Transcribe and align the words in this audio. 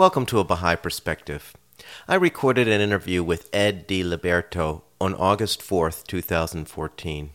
Welcome 0.00 0.24
to 0.26 0.38
A 0.38 0.44
Baha'i 0.44 0.76
Perspective. 0.76 1.52
I 2.08 2.14
recorded 2.14 2.66
an 2.66 2.80
interview 2.80 3.22
with 3.22 3.50
Ed 3.52 3.86
DiLiberto 3.86 4.80
on 4.98 5.14
August 5.14 5.60
4th, 5.60 6.06
2014. 6.06 7.30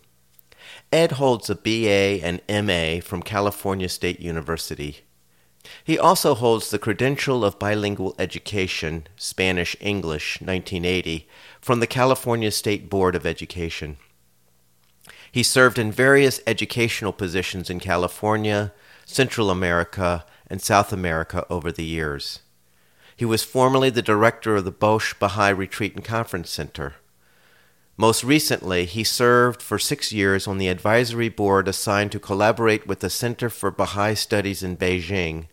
Ed 0.91 1.11
holds 1.11 1.47
a 1.47 1.53
BA 1.53 2.25
and 2.25 2.41
MA 2.49 3.01
from 3.01 3.21
California 3.21 3.87
State 3.87 4.20
University. 4.20 5.01
He 5.83 5.99
also 5.99 6.33
holds 6.33 6.71
the 6.71 6.79
Credential 6.79 7.45
of 7.45 7.59
Bilingual 7.59 8.15
Education, 8.17 9.05
Spanish 9.15 9.75
English, 9.79 10.41
1980, 10.41 11.27
from 11.61 11.81
the 11.81 11.85
California 11.85 12.49
State 12.49 12.89
Board 12.89 13.15
of 13.15 13.27
Education. 13.27 13.97
He 15.31 15.43
served 15.43 15.77
in 15.77 15.91
various 15.91 16.41
educational 16.47 17.13
positions 17.13 17.70
in 17.70 17.79
California, 17.79 18.73
Central 19.05 19.51
America, 19.51 20.25
and 20.47 20.63
South 20.63 20.91
America 20.91 21.45
over 21.47 21.71
the 21.71 21.85
years. 21.85 22.39
He 23.15 23.25
was 23.25 23.43
formerly 23.43 23.89
the 23.89 24.01
director 24.01 24.57
of 24.57 24.65
the 24.65 24.71
Bosch 24.71 25.13
Baha'i 25.13 25.51
Retreat 25.51 25.95
and 25.95 26.03
Conference 26.03 26.49
Center. 26.49 26.95
Most 27.98 28.26
recently, 28.26 28.85
he 28.85 29.05
served 29.05 29.62
for 29.62 29.79
six 29.79 30.12
years 30.12 30.48
on 30.48 30.57
the 30.57 30.67
advisory 30.67 31.29
board 31.29 31.70
assigned 31.70 32.12
to 32.12 32.20
collaborate 32.20 32.85
with 32.85 32.99
the 32.99 33.09
Center 33.09 33.49
for 33.49 33.71
Baha'i 33.71 34.15
Studies 34.15 34.62
in 34.62 34.75
Beijing, 34.75 35.48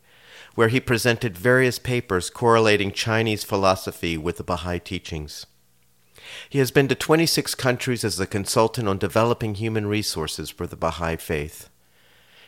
where 0.56 0.68
he 0.68 0.80
presented 0.80 1.38
various 1.38 1.78
papers 1.78 2.30
correlating 2.30 2.90
Chinese 2.90 3.44
philosophy 3.44 4.18
with 4.18 4.38
the 4.38 4.42
Baha'i 4.42 4.80
teachings. 4.80 5.46
He 6.50 6.58
has 6.58 6.72
been 6.72 6.88
to 6.88 6.96
26 6.96 7.54
countries 7.54 8.02
as 8.02 8.18
a 8.18 8.26
consultant 8.26 8.88
on 8.88 8.98
developing 8.98 9.54
human 9.54 9.86
resources 9.86 10.50
for 10.50 10.66
the 10.66 10.76
Baha'i 10.76 11.16
faith. 11.16 11.68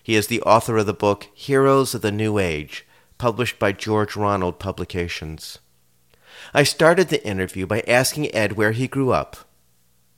He 0.02 0.16
is 0.16 0.26
the 0.26 0.42
author 0.42 0.76
of 0.76 0.86
the 0.86 0.92
book 0.92 1.28
Heroes 1.34 1.94
of 1.94 2.02
the 2.02 2.12
New 2.12 2.38
Age 2.38 2.84
published 3.24 3.58
by 3.58 3.72
George 3.72 4.16
Ronald 4.16 4.58
Publications. 4.58 5.58
I 6.52 6.62
started 6.62 7.08
the 7.08 7.26
interview 7.26 7.66
by 7.66 7.82
asking 7.88 8.34
Ed 8.34 8.52
where 8.52 8.72
he 8.72 8.86
grew 8.86 9.12
up 9.12 9.48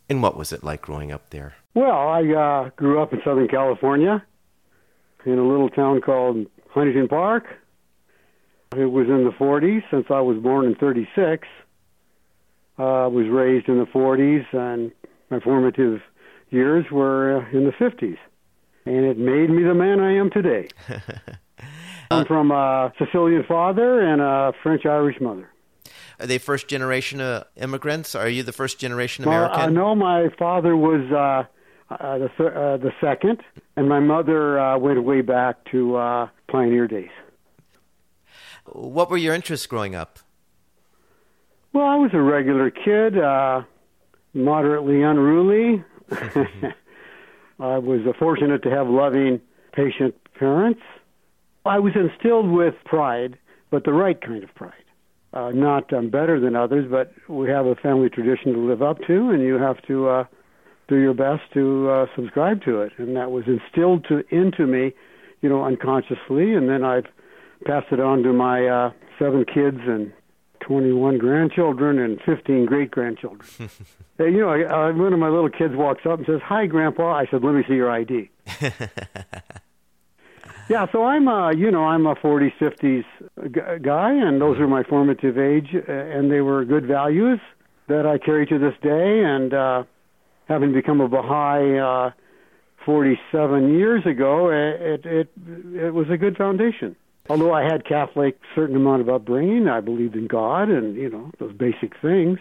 and 0.09 0.21
what 0.21 0.37
was 0.37 0.53
it 0.53 0.65
like 0.65 0.83
growing 0.83 1.13
up 1.13 1.31
there. 1.31 1.55
Well, 1.75 1.97
I 1.97 2.23
uh, 2.33 2.71
grew 2.71 3.01
up 3.01 3.13
in 3.13 3.21
Southern 3.25 3.47
California 3.47 4.25
in 5.25 5.39
a 5.39 5.47
little 5.47 5.69
town 5.69 6.01
called 6.01 6.47
Huntington 6.71 7.07
Park. 7.07 7.45
It 8.77 8.87
was 8.87 9.07
in 9.07 9.23
the 9.23 9.31
40s 9.31 9.85
since 9.89 10.07
I 10.11 10.19
was 10.19 10.39
born 10.39 10.67
in 10.67 10.75
36. 10.75 11.47
Uh, 12.77 12.83
I 12.83 13.07
was 13.07 13.29
raised 13.29 13.69
in 13.69 13.79
the 13.79 13.87
40s, 13.87 14.53
and 14.53 14.91
my 15.31 15.39
formative 15.39 16.01
years 16.51 16.87
were 16.91 17.37
uh, 17.37 17.57
in 17.57 17.67
the 17.67 17.73
50s. 17.73 18.19
And 18.85 19.05
it 19.05 19.17
made 19.17 19.49
me 19.49 19.63
the 19.63 19.75
man 19.75 20.01
I 20.01 20.17
am 20.17 20.29
today. 20.29 20.71
I'm 22.11 22.27
from 22.27 22.51
a 22.51 22.93
Sicilian 22.99 23.45
father 23.45 24.01
and 24.01 24.21
a 24.21 24.53
French 24.63 24.87
Irish 24.87 25.21
mother. 25.21 25.49
Are 26.19 26.27
they 26.27 26.39
first 26.39 26.69
generation 26.69 27.21
uh, 27.21 27.45
immigrants? 27.57 28.15
Are 28.15 28.29
you 28.29 28.43
the 28.43 28.53
first 28.53 28.79
generation 28.79 29.25
American? 29.25 29.59
Well, 29.59 29.67
uh, 29.67 29.71
no, 29.71 29.95
my 29.95 30.29
father 30.39 30.77
was 30.77 31.03
uh, 31.13 31.95
uh, 31.95 32.19
the 32.19 32.29
th- 32.37 32.53
uh, 32.53 32.77
the 32.79 32.93
second, 33.01 33.43
and 33.77 33.89
my 33.89 34.01
mother 34.01 34.59
uh, 34.59 34.79
went 34.79 35.03
way 35.05 35.21
back 35.21 35.65
to 35.73 35.97
uh, 35.97 36.29
pioneer 36.49 36.89
days. 36.89 37.11
What 38.65 39.11
were 39.11 39.19
your 39.19 39.35
interests 39.35 39.67
growing 39.67 39.95
up? 39.95 40.19
Well, 41.73 41.85
I 41.87 41.97
was 41.97 42.11
a 42.15 42.21
regular 42.21 42.71
kid, 42.71 43.19
uh, 43.19 43.63
moderately 44.33 45.03
unruly. 45.03 45.85
I 47.61 47.79
was 47.79 48.01
uh, 48.07 48.13
fortunate 48.19 48.63
to 48.63 48.71
have 48.71 48.89
loving, 48.89 49.41
patient 49.73 50.15
parents. 50.35 50.81
I 51.67 51.79
was 51.79 51.93
instilled 51.95 52.51
with 52.51 52.75
pride, 52.85 53.39
but 53.71 53.85
the 53.85 53.93
right 53.93 54.21
kind 54.21 54.43
of 54.43 54.55
pride. 54.55 54.73
Uh, 55.33 55.51
not 55.51 55.93
um, 55.93 56.09
better 56.09 56.41
than 56.41 56.57
others, 56.57 56.87
but 56.91 57.13
we 57.29 57.49
have 57.49 57.67
a 57.67 57.75
family 57.75 58.09
tradition 58.09 58.55
to 58.55 58.59
live 58.59 58.83
up 58.83 58.99
to, 59.07 59.31
and 59.31 59.43
you 59.43 59.55
have 59.55 59.83
to 59.83 60.09
uh, 60.09 60.25
do 60.89 60.97
your 60.97 61.15
best 61.15 61.43
to 61.53 61.91
uh, 61.91 62.07
subscribe 62.15 62.63
to 62.65 62.81
it. 62.81 62.93
And 62.97 63.17
that 63.17 63.31
was 63.31 63.45
instilled 63.47 64.07
to 64.09 64.25
into 64.35 64.67
me, 64.67 64.95
you 65.43 65.49
know, 65.49 65.65
unconsciously. 65.65 66.55
And 66.55 66.69
then 66.69 66.85
I've 66.85 67.07
passed 67.67 67.89
it 67.93 68.01
on 68.01 68.23
to 68.23 68.33
my 68.33 68.67
uh, 68.67 68.93
seven 69.19 69.45
kids 69.45 69.81
and 69.87 70.13
21 70.61 71.19
grandchildren 71.19 71.99
and 71.99 72.21
15 72.25 72.67
great 72.67 72.91
grandchildren. 72.91 73.49
hey, 74.19 74.31
you 74.31 74.41
know, 74.41 74.49
I, 74.49 74.63
I, 74.63 74.91
one 74.93 75.13
of 75.13 75.19
my 75.19 75.29
little 75.29 75.51
kids 75.51 75.75
walks 75.75 76.07
up 76.07 76.19
and 76.19 76.27
says, 76.27 76.41
"Hi, 76.45 76.67
Grandpa." 76.67 77.15
I 77.15 77.27
said, 77.31 77.43
"Let 77.45 77.55
me 77.55 77.63
see 77.69 77.75
your 77.75 77.91
ID." 77.91 78.31
Yeah, 80.69 80.87
so 80.91 81.05
I'm 81.05 81.29
a, 81.29 81.55
you 81.55 81.71
know, 81.71 81.85
I'm 81.85 82.07
a 82.07 82.17
40s, 82.17 82.53
50s 82.59 83.05
g- 83.55 83.61
guy, 83.83 84.13
and 84.13 84.41
those 84.41 84.59
are 84.59 84.67
my 84.67 84.83
formative 84.83 85.39
age, 85.39 85.69
and 85.73 86.31
they 86.31 86.41
were 86.41 86.65
good 86.65 86.87
values 86.87 87.39
that 87.89 88.05
I 88.05 88.19
carry 88.19 88.47
to 88.47 88.59
this 88.59 88.75
day. 88.83 89.23
And 89.25 89.55
uh, 89.55 89.85
having 90.49 90.73
become 90.73 91.01
a 91.01 91.09
Baha'i 91.09 91.79
uh, 91.79 92.11
47 92.85 93.75
years 93.79 94.05
ago, 94.07 94.51
it, 94.51 95.07
it 95.07 95.29
it 95.75 95.95
was 95.95 96.11
a 96.11 96.17
good 96.17 96.37
foundation. 96.37 96.97
Although 97.29 97.53
I 97.53 97.63
had 97.63 97.85
Catholic 97.85 98.39
certain 98.55 98.77
amount 98.77 99.03
of 99.03 99.09
upbringing, 99.09 99.69
I 99.69 99.81
believed 99.81 100.17
in 100.17 100.27
God 100.27 100.69
and 100.69 100.97
you 100.97 101.11
know 101.11 101.31
those 101.39 101.53
basic 101.53 101.93
things. 102.01 102.39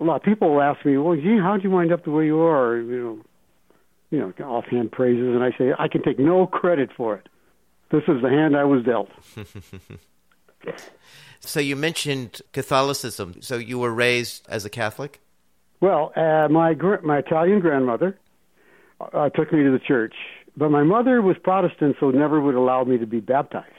A 0.00 0.04
lot 0.04 0.16
of 0.16 0.22
people 0.22 0.60
ask 0.60 0.84
me, 0.84 0.96
"Well, 0.96 1.16
gee, 1.16 1.38
how'd 1.38 1.64
you 1.64 1.70
wind 1.70 1.92
up 1.92 2.04
the 2.04 2.10
way 2.10 2.26
you 2.26 2.40
are?" 2.40 2.76
You 2.76 3.02
know, 3.02 3.18
you 4.10 4.18
know, 4.18 4.32
offhand 4.44 4.92
praises, 4.92 5.34
and 5.34 5.42
I 5.42 5.50
say 5.58 5.72
I 5.78 5.88
can 5.88 6.02
take 6.02 6.18
no 6.18 6.46
credit 6.46 6.90
for 6.96 7.16
it. 7.16 7.28
This 7.90 8.02
is 8.08 8.22
the 8.22 8.28
hand 8.28 8.56
I 8.56 8.64
was 8.64 8.84
dealt. 8.84 9.08
so 11.40 11.60
you 11.60 11.76
mentioned 11.76 12.42
Catholicism. 12.52 13.36
So 13.40 13.56
you 13.56 13.78
were 13.78 13.92
raised 13.92 14.46
as 14.48 14.64
a 14.64 14.70
Catholic? 14.70 15.20
Well, 15.80 16.12
uh, 16.16 16.48
my 16.48 16.74
gr- 16.74 17.00
my 17.02 17.18
Italian 17.18 17.60
grandmother 17.60 18.18
uh, 19.00 19.28
took 19.30 19.52
me 19.52 19.62
to 19.62 19.70
the 19.70 19.78
church, 19.78 20.14
but 20.56 20.70
my 20.70 20.82
mother 20.82 21.22
was 21.22 21.36
Protestant, 21.42 21.96
so 22.00 22.10
never 22.10 22.40
would 22.40 22.56
allow 22.56 22.84
me 22.84 22.98
to 22.98 23.06
be 23.06 23.20
baptized. 23.20 23.72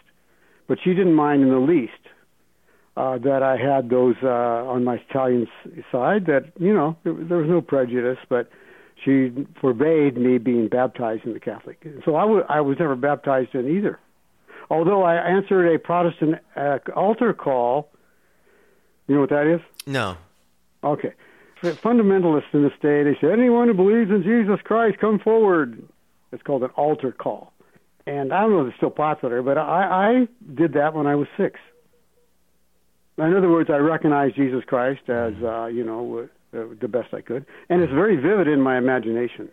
But 0.67 0.77
she 0.83 0.91
didn't 0.93 1.15
mind 1.15 1.43
in 1.43 1.49
the 1.49 1.59
least 1.59 1.91
uh, 2.95 3.17
that 3.19 3.43
I 3.43 3.57
had 3.57 3.89
those 3.89 4.15
uh, 4.23 4.27
on 4.27 4.83
my 4.83 4.95
Italian 5.09 5.47
side. 5.91 6.25
That 6.27 6.51
you 6.59 6.73
know 6.73 6.95
there, 7.03 7.13
there 7.13 7.37
was 7.37 7.49
no 7.49 7.61
prejudice, 7.61 8.19
but 8.29 8.49
she 9.03 9.31
forbade 9.61 10.17
me 10.17 10.37
being 10.37 10.67
baptized 10.67 11.25
in 11.25 11.33
the 11.33 11.39
Catholic. 11.39 11.85
So 12.05 12.15
I, 12.15 12.21
w- 12.21 12.43
I 12.49 12.61
was 12.61 12.77
never 12.79 12.95
baptized 12.95 13.55
in 13.55 13.67
either. 13.77 13.99
Although 14.69 15.03
I 15.03 15.15
answered 15.15 15.73
a 15.73 15.79
Protestant 15.79 16.35
uh, 16.55 16.79
altar 16.95 17.33
call. 17.33 17.89
You 19.07 19.15
know 19.15 19.21
what 19.21 19.31
that 19.31 19.47
is? 19.47 19.61
No. 19.87 20.17
Okay. 20.83 21.13
Fundamentalists 21.63 22.53
in 22.53 22.63
the 22.63 22.71
state, 22.77 23.03
they 23.03 23.17
say, 23.19 23.33
anyone 23.33 23.67
who 23.67 23.73
believes 23.73 24.11
in 24.11 24.23
Jesus 24.23 24.59
Christ, 24.63 24.99
come 24.99 25.19
forward. 25.19 25.81
It's 26.31 26.43
called 26.43 26.63
an 26.63 26.69
altar 26.75 27.11
call. 27.11 27.51
And 28.05 28.31
I 28.31 28.41
don't 28.41 28.51
know 28.51 28.61
if 28.61 28.67
it's 28.67 28.77
still 28.77 28.91
popular, 28.91 29.41
but 29.41 29.57
I, 29.57 30.21
I 30.21 30.27
did 30.53 30.73
that 30.73 30.93
when 30.93 31.07
I 31.07 31.15
was 31.15 31.27
six. 31.37 31.59
In 33.17 33.35
other 33.35 33.49
words, 33.49 33.69
I 33.69 33.77
recognized 33.77 34.35
Jesus 34.35 34.63
Christ 34.65 35.01
as, 35.09 35.33
uh, 35.43 35.65
you 35.65 35.83
know, 35.83 36.29
uh, 36.53 36.63
the 36.79 36.87
best 36.87 37.13
I 37.13 37.21
could, 37.21 37.45
and 37.69 37.81
it's 37.81 37.93
very 37.93 38.15
vivid 38.15 38.47
in 38.47 38.61
my 38.61 38.77
imagination, 38.77 39.49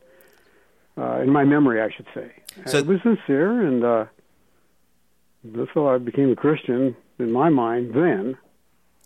uh, 0.97 1.21
in 1.21 1.31
my 1.31 1.45
memory, 1.45 1.81
I 1.81 1.95
should 1.95 2.07
say. 2.15 2.33
So 2.67 2.79
it 2.79 2.87
was 2.87 3.01
sincere, 3.03 3.67
and 3.67 3.85
uh, 3.85 4.05
that's 5.45 5.71
how 5.75 5.89
I 5.89 5.99
became 5.99 6.31
a 6.31 6.37
Christian 6.37 6.97
in 7.19 7.33
my 7.33 7.51
mind 7.51 7.95
then. 7.95 8.39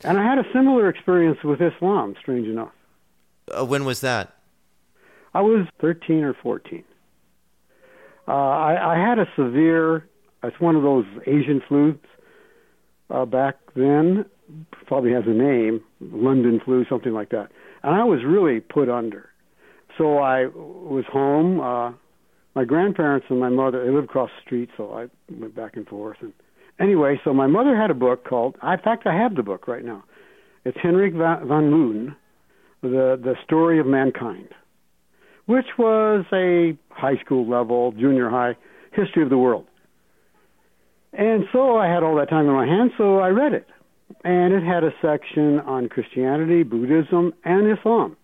And 0.05 0.19
I 0.19 0.25
had 0.25 0.39
a 0.39 0.45
similar 0.53 0.89
experience 0.89 1.39
with 1.43 1.61
Islam, 1.61 2.15
strange 2.21 2.47
enough. 2.47 2.71
Uh, 3.51 3.65
when 3.65 3.85
was 3.85 4.01
that? 4.01 4.37
I 5.35 5.41
was 5.43 5.67
13 5.81 6.23
or 6.23 6.35
14. 6.35 6.85
Uh, 8.27 8.33
I, 8.33 8.95
I 8.95 9.09
had 9.09 9.19
a 9.19 9.27
severe, 9.37 10.09
it's 10.43 10.61
one 10.61 10.77
of 10.77 10.83
those 10.83 11.07
Asian 11.27 11.61
flus 11.69 11.99
uh, 13.11 13.25
back 13.25 13.57
then, 13.75 14.25
probably 14.87 15.13
has 15.13 15.25
a 15.27 15.31
name, 15.31 15.83
London 16.01 16.61
flu, 16.65 16.85
something 16.89 17.13
like 17.13 17.31
that 17.31 17.51
and 17.83 17.95
I 17.95 18.05
was 18.05 18.21
really 18.25 18.61
put 18.61 18.89
under. 18.89 19.31
So 19.99 20.19
I 20.19 20.47
was 20.47 21.05
home. 21.11 21.61
Uh, 21.61 21.93
my 22.55 22.65
grandparents 22.65 23.27
and 23.31 23.39
my 23.39 23.49
mother 23.49 23.85
they 23.85 23.91
lived 23.91 24.07
across 24.07 24.31
the 24.37 24.43
street, 24.47 24.71
so 24.77 24.93
I 24.93 25.07
went 25.33 25.55
back 25.55 25.77
and 25.77 25.87
forth. 25.87 26.19
And 26.21 26.33
anyway, 26.79 27.21
so 27.25 27.33
my 27.33 27.47
mother 27.47 27.77
had 27.77 27.91
a 27.91 27.95
book 27.95 28.25
called. 28.25 28.57
In 28.63 28.79
fact, 28.83 29.07
I 29.07 29.15
have 29.17 29.37
the 29.37 29.43
book 29.43 29.69
right 29.69 29.85
now. 29.85 30.05
It's 30.65 30.77
Henrik 30.83 31.15
van 31.15 31.71
Loon, 31.71 32.17
the 32.83 33.19
the 33.23 33.35
story 33.45 33.79
of 33.79 33.87
mankind, 33.87 34.49
which 35.47 35.67
was 35.79 36.25
a 36.33 36.77
high 36.91 37.17
school 37.25 37.49
level, 37.49 37.93
junior 37.93 38.29
high 38.29 38.57
history 38.93 39.23
of 39.23 39.31
the 39.31 39.39
world. 39.39 39.67
And 41.13 41.45
so 41.53 41.77
I 41.77 41.93
had 41.93 42.03
all 42.03 42.17
that 42.17 42.29
time 42.29 42.47
in 42.47 42.53
my 42.53 42.67
hands, 42.67 42.93
so 42.97 43.19
I 43.19 43.29
read 43.29 43.53
it. 43.53 43.67
And 44.23 44.53
it 44.53 44.63
had 44.63 44.85
a 44.85 44.91
section 45.01 45.61
on 45.61 45.89
Christianity, 45.89 46.63
Buddhism, 46.63 47.33
and 47.45 47.79
Islam. 47.79 48.17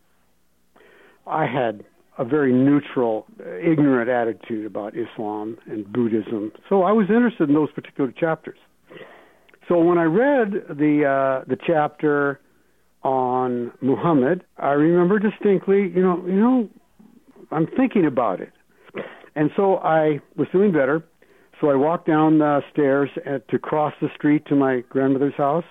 I 1.27 1.47
had 1.47 1.85
a 2.19 2.25
very 2.25 2.53
neutral, 2.53 3.27
ignorant 3.41 4.09
attitude 4.09 4.67
about 4.67 4.95
Islam 4.97 5.59
and 5.67 5.91
Buddhism, 5.93 6.53
so 6.69 6.83
I 6.83 6.93
was 6.93 7.07
interested 7.09 7.49
in 7.49 7.55
those 7.55 7.71
particular 7.73 8.13
chapters. 8.13 8.59
So 9.69 9.79
when 9.81 9.99
I 9.99 10.05
read 10.05 10.53
the 10.69 11.05
uh, 11.05 11.45
the 11.47 11.57
chapter 11.67 12.41
on 13.03 13.73
Muhammad, 13.83 14.45
I 14.59 14.71
remember 14.71 15.19
distinctly, 15.19 15.93
you 15.95 16.03
know, 16.03 16.25
you 16.27 16.41
know, 16.41 16.69
I'm 17.51 17.67
thinking 17.77 18.07
about 18.07 18.41
it, 18.41 18.53
and 19.35 19.51
so 19.57 19.77
I 19.77 20.21
was 20.37 20.49
feeling 20.53 20.73
better. 20.73 21.05
So 21.61 21.71
I 21.71 21.75
walked 21.75 22.07
down 22.07 22.39
the 22.39 22.61
stairs 22.73 23.11
to 23.51 23.59
cross 23.59 23.95
the 24.01 24.09
street 24.15 24.45
to 24.47 24.55
my 24.55 24.81
grandmother's 24.89 25.35
house. 25.37 25.65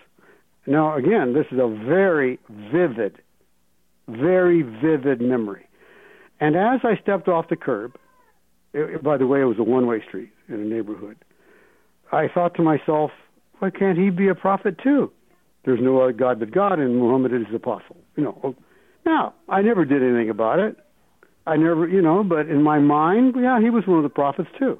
Now, 0.67 0.95
again, 0.95 1.33
this 1.33 1.45
is 1.51 1.59
a 1.59 1.67
very 1.67 2.39
vivid, 2.49 3.21
very 4.07 4.61
vivid 4.61 5.21
memory. 5.21 5.67
And 6.39 6.55
as 6.55 6.81
I 6.83 6.99
stepped 7.01 7.27
off 7.27 7.49
the 7.49 7.55
curb, 7.55 7.95
it, 8.73 9.03
by 9.03 9.17
the 9.17 9.27
way, 9.27 9.41
it 9.41 9.45
was 9.45 9.59
a 9.59 9.63
one-way 9.63 10.03
street 10.07 10.31
in 10.49 10.55
a 10.55 10.65
neighborhood. 10.65 11.17
I 12.11 12.27
thought 12.27 12.55
to 12.55 12.61
myself, 12.61 13.11
why 13.59 13.69
can't 13.69 13.97
he 13.97 14.09
be 14.09 14.27
a 14.27 14.35
prophet 14.35 14.77
too? 14.83 15.11
There's 15.63 15.79
no 15.81 16.01
other 16.01 16.13
God 16.13 16.39
but 16.39 16.51
God, 16.51 16.79
and 16.79 16.97
Muhammad 16.97 17.33
is 17.33 17.47
his 17.47 17.55
apostle. 17.55 17.97
You 18.15 18.23
know. 18.23 18.55
Now, 19.05 19.33
I 19.49 19.61
never 19.61 19.85
did 19.85 20.03
anything 20.03 20.29
about 20.29 20.59
it. 20.59 20.75
I 21.47 21.57
never, 21.57 21.87
you 21.87 22.01
know, 22.01 22.23
but 22.23 22.47
in 22.47 22.63
my 22.63 22.79
mind, 22.79 23.35
yeah, 23.37 23.61
he 23.61 23.69
was 23.69 23.85
one 23.87 23.97
of 23.97 24.03
the 24.03 24.09
prophets 24.09 24.49
too. 24.57 24.79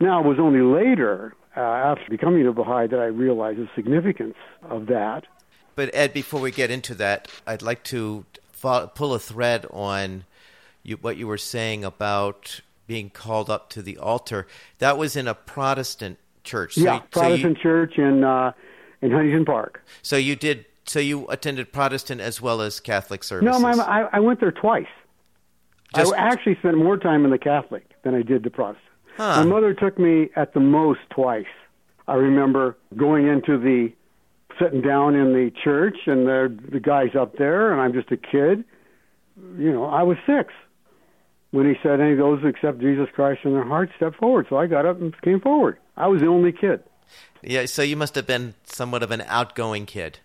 Now, 0.00 0.20
it 0.20 0.26
was 0.26 0.38
only 0.40 0.60
later, 0.60 1.34
uh, 1.56 1.60
after 1.60 2.04
becoming 2.10 2.46
a 2.46 2.52
Baha'i, 2.52 2.86
that 2.86 3.00
I 3.00 3.06
realized 3.06 3.58
the 3.58 3.68
significance 3.74 4.36
of 4.62 4.86
that. 4.86 5.26
But 5.74 5.94
Ed, 5.94 6.12
before 6.12 6.40
we 6.40 6.50
get 6.50 6.70
into 6.70 6.94
that, 6.96 7.28
I'd 7.46 7.62
like 7.62 7.84
to 7.84 8.24
pull 8.60 9.14
a 9.14 9.18
thread 9.18 9.66
on 9.70 10.24
you, 10.82 10.96
what 10.96 11.16
you 11.16 11.26
were 11.26 11.38
saying 11.38 11.84
about 11.84 12.60
being 12.86 13.10
called 13.10 13.48
up 13.48 13.70
to 13.70 13.82
the 13.82 13.98
altar. 13.98 14.46
That 14.78 14.98
was 14.98 15.14
in 15.14 15.28
a 15.28 15.34
Protestant 15.34 16.18
church. 16.42 16.74
So, 16.74 16.80
yeah, 16.80 16.98
Protestant 17.10 17.56
so 17.56 17.58
you, 17.58 17.62
church 17.62 17.98
in 17.98 18.24
uh, 18.24 18.52
in 19.02 19.12
Huntington 19.12 19.44
Park. 19.44 19.84
So 20.02 20.16
you 20.16 20.34
did. 20.34 20.64
So 20.84 21.00
you 21.00 21.26
attended 21.28 21.70
Protestant 21.70 22.22
as 22.22 22.40
well 22.40 22.62
as 22.62 22.80
Catholic 22.80 23.22
services. 23.22 23.52
No, 23.52 23.60
my, 23.60 23.72
I, 23.72 24.08
I 24.16 24.20
went 24.20 24.40
there 24.40 24.50
twice. 24.50 24.86
Just, 25.94 26.14
I 26.14 26.16
actually 26.16 26.56
spent 26.56 26.78
more 26.78 26.96
time 26.96 27.24
in 27.24 27.30
the 27.30 27.38
Catholic 27.38 27.84
than 28.02 28.14
I 28.14 28.22
did 28.22 28.42
the 28.42 28.50
Protestant. 28.50 28.87
Huh. 29.18 29.42
My 29.42 29.50
mother 29.50 29.74
took 29.74 29.98
me 29.98 30.30
at 30.36 30.54
the 30.54 30.60
most 30.60 31.00
twice. 31.10 31.44
I 32.06 32.14
remember 32.14 32.78
going 32.96 33.26
into 33.26 33.58
the 33.58 33.92
sitting 34.60 34.80
down 34.80 35.16
in 35.16 35.32
the 35.32 35.50
church 35.62 35.96
and 36.06 36.24
the 36.24 36.56
the 36.70 36.78
guys 36.78 37.16
up 37.18 37.36
there 37.36 37.72
and 37.72 37.80
I'm 37.80 37.92
just 37.92 38.12
a 38.12 38.16
kid. 38.16 38.64
You 39.58 39.72
know, 39.72 39.84
I 39.86 40.04
was 40.04 40.16
six 40.24 40.54
when 41.50 41.66
he 41.66 41.74
said, 41.82 42.00
"Any 42.00 42.12
of 42.12 42.18
those 42.18 42.42
who 42.42 42.46
accept 42.46 42.78
Jesus 42.78 43.08
Christ 43.12 43.40
in 43.44 43.54
their 43.54 43.64
heart, 43.64 43.90
step 43.96 44.14
forward." 44.14 44.46
So 44.48 44.56
I 44.56 44.68
got 44.68 44.86
up 44.86 45.00
and 45.00 45.20
came 45.22 45.40
forward. 45.40 45.78
I 45.96 46.06
was 46.06 46.20
the 46.20 46.28
only 46.28 46.52
kid. 46.52 46.80
Yeah, 47.42 47.66
so 47.66 47.82
you 47.82 47.96
must 47.96 48.14
have 48.14 48.26
been 48.26 48.54
somewhat 48.64 49.02
of 49.02 49.10
an 49.10 49.22
outgoing 49.26 49.86
kid. 49.86 50.20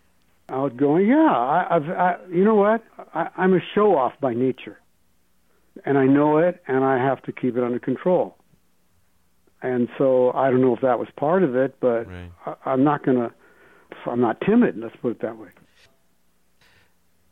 Outgoing, 0.49 1.07
yeah. 1.07 1.31
I, 1.31 1.75
I've, 1.75 1.89
I, 1.89 2.15
you 2.29 2.43
know 2.43 2.55
what? 2.55 2.83
I, 3.13 3.29
I'm 3.37 3.53
a 3.53 3.61
show 3.73 3.95
off 3.97 4.13
by 4.19 4.33
nature, 4.33 4.79
and 5.85 5.97
I 5.97 6.05
know 6.05 6.37
it, 6.37 6.61
and 6.67 6.83
I 6.83 6.97
have 6.97 7.21
to 7.23 7.31
keep 7.31 7.55
it 7.57 7.63
under 7.63 7.79
control. 7.79 8.35
And 9.63 9.87
so 9.97 10.31
I 10.33 10.51
don't 10.51 10.61
know 10.61 10.75
if 10.75 10.81
that 10.81 10.99
was 10.99 11.07
part 11.15 11.41
of 11.41 11.55
it, 11.55 11.77
but 11.79 12.05
right. 12.05 12.31
I, 12.45 12.55
I'm 12.65 12.83
not 12.83 13.03
gonna. 13.05 13.33
I'm 14.05 14.19
not 14.19 14.41
timid. 14.41 14.77
Let's 14.77 14.95
put 15.01 15.11
it 15.11 15.21
that 15.21 15.37
way. 15.37 15.47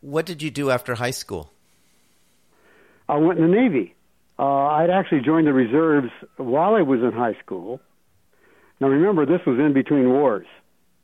What 0.00 0.24
did 0.24 0.40
you 0.42 0.50
do 0.50 0.70
after 0.70 0.94
high 0.94 1.10
school? 1.10 1.52
I 3.08 3.16
went 3.18 3.38
in 3.38 3.50
the 3.50 3.54
Navy. 3.54 3.94
Uh, 4.38 4.44
I'd 4.44 4.90
actually 4.90 5.20
joined 5.20 5.46
the 5.46 5.52
reserves 5.52 6.08
while 6.38 6.74
I 6.74 6.80
was 6.80 7.00
in 7.00 7.12
high 7.12 7.36
school. 7.44 7.80
Now 8.80 8.88
remember, 8.88 9.26
this 9.26 9.44
was 9.46 9.58
in 9.58 9.74
between 9.74 10.08
wars. 10.08 10.46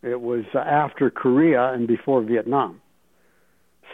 It 0.02 0.20
was 0.20 0.44
uh, 0.54 0.58
after 0.58 1.10
Korea 1.10 1.72
and 1.72 1.86
before 1.86 2.22
Vietnam. 2.22 2.80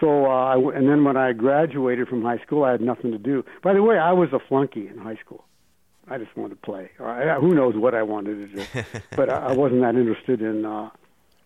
So, 0.01 0.27
uh, 0.27 0.29
I, 0.29 0.55
and 0.77 0.89
then 0.89 1.05
when 1.05 1.17
I 1.17 1.33
graduated 1.33 2.09
from 2.09 2.23
high 2.23 2.39
school, 2.39 2.65
I 2.65 2.73
had 2.73 2.81
nothing 2.81 3.11
to 3.11 3.19
do. 3.19 3.45
By 3.63 3.75
the 3.75 3.83
way, 3.83 3.99
I 3.99 4.13
was 4.13 4.29
a 4.33 4.39
flunky 4.49 4.89
in 4.89 4.99
high 4.99 5.17
school. 5.17 5.45
I 6.09 6.19
just 6.19 6.37
wanted 6.37 6.57
to 6.57 6.61
play. 6.61 6.91
Or 6.99 7.09
I, 7.09 7.39
who 7.41 7.55
knows 7.55 7.75
what 7.77 7.95
I 7.95 8.03
wanted 8.03 8.51
to 8.51 8.57
do, 8.57 8.85
but 9.17 9.31
I, 9.31 9.49
I 9.49 9.53
wasn't 9.53 9.81
that 9.83 9.95
interested 9.95 10.43
in 10.43 10.65
uh, 10.65 10.91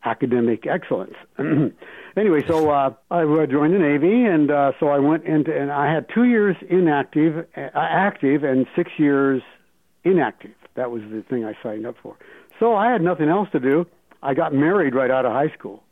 academic 0.04 0.66
excellence. 0.66 1.14
anyway, 2.16 2.44
so 2.46 2.70
uh, 2.70 2.92
I 3.10 3.24
joined 3.46 3.74
the 3.74 3.78
Navy, 3.78 4.24
and 4.24 4.50
uh, 4.50 4.72
so 4.80 4.88
I 4.88 4.98
went 4.98 5.24
into, 5.24 5.56
and 5.56 5.70
I 5.70 5.92
had 5.92 6.06
two 6.12 6.24
years 6.24 6.56
inactive, 6.68 7.46
uh, 7.56 7.68
active, 7.74 8.44
and 8.44 8.66
six 8.74 8.90
years 8.98 9.42
inactive. 10.04 10.54
That 10.74 10.90
was 10.90 11.02
the 11.10 11.22
thing 11.28 11.44
I 11.44 11.54
signed 11.62 11.86
up 11.86 11.96
for. 12.02 12.16
So 12.58 12.74
I 12.74 12.90
had 12.90 13.02
nothing 13.02 13.28
else 13.28 13.48
to 13.52 13.60
do. 13.60 13.86
I 14.22 14.34
got 14.34 14.52
married 14.52 14.94
right 14.94 15.10
out 15.10 15.24
of 15.24 15.32
high 15.32 15.52
school. 15.56 15.82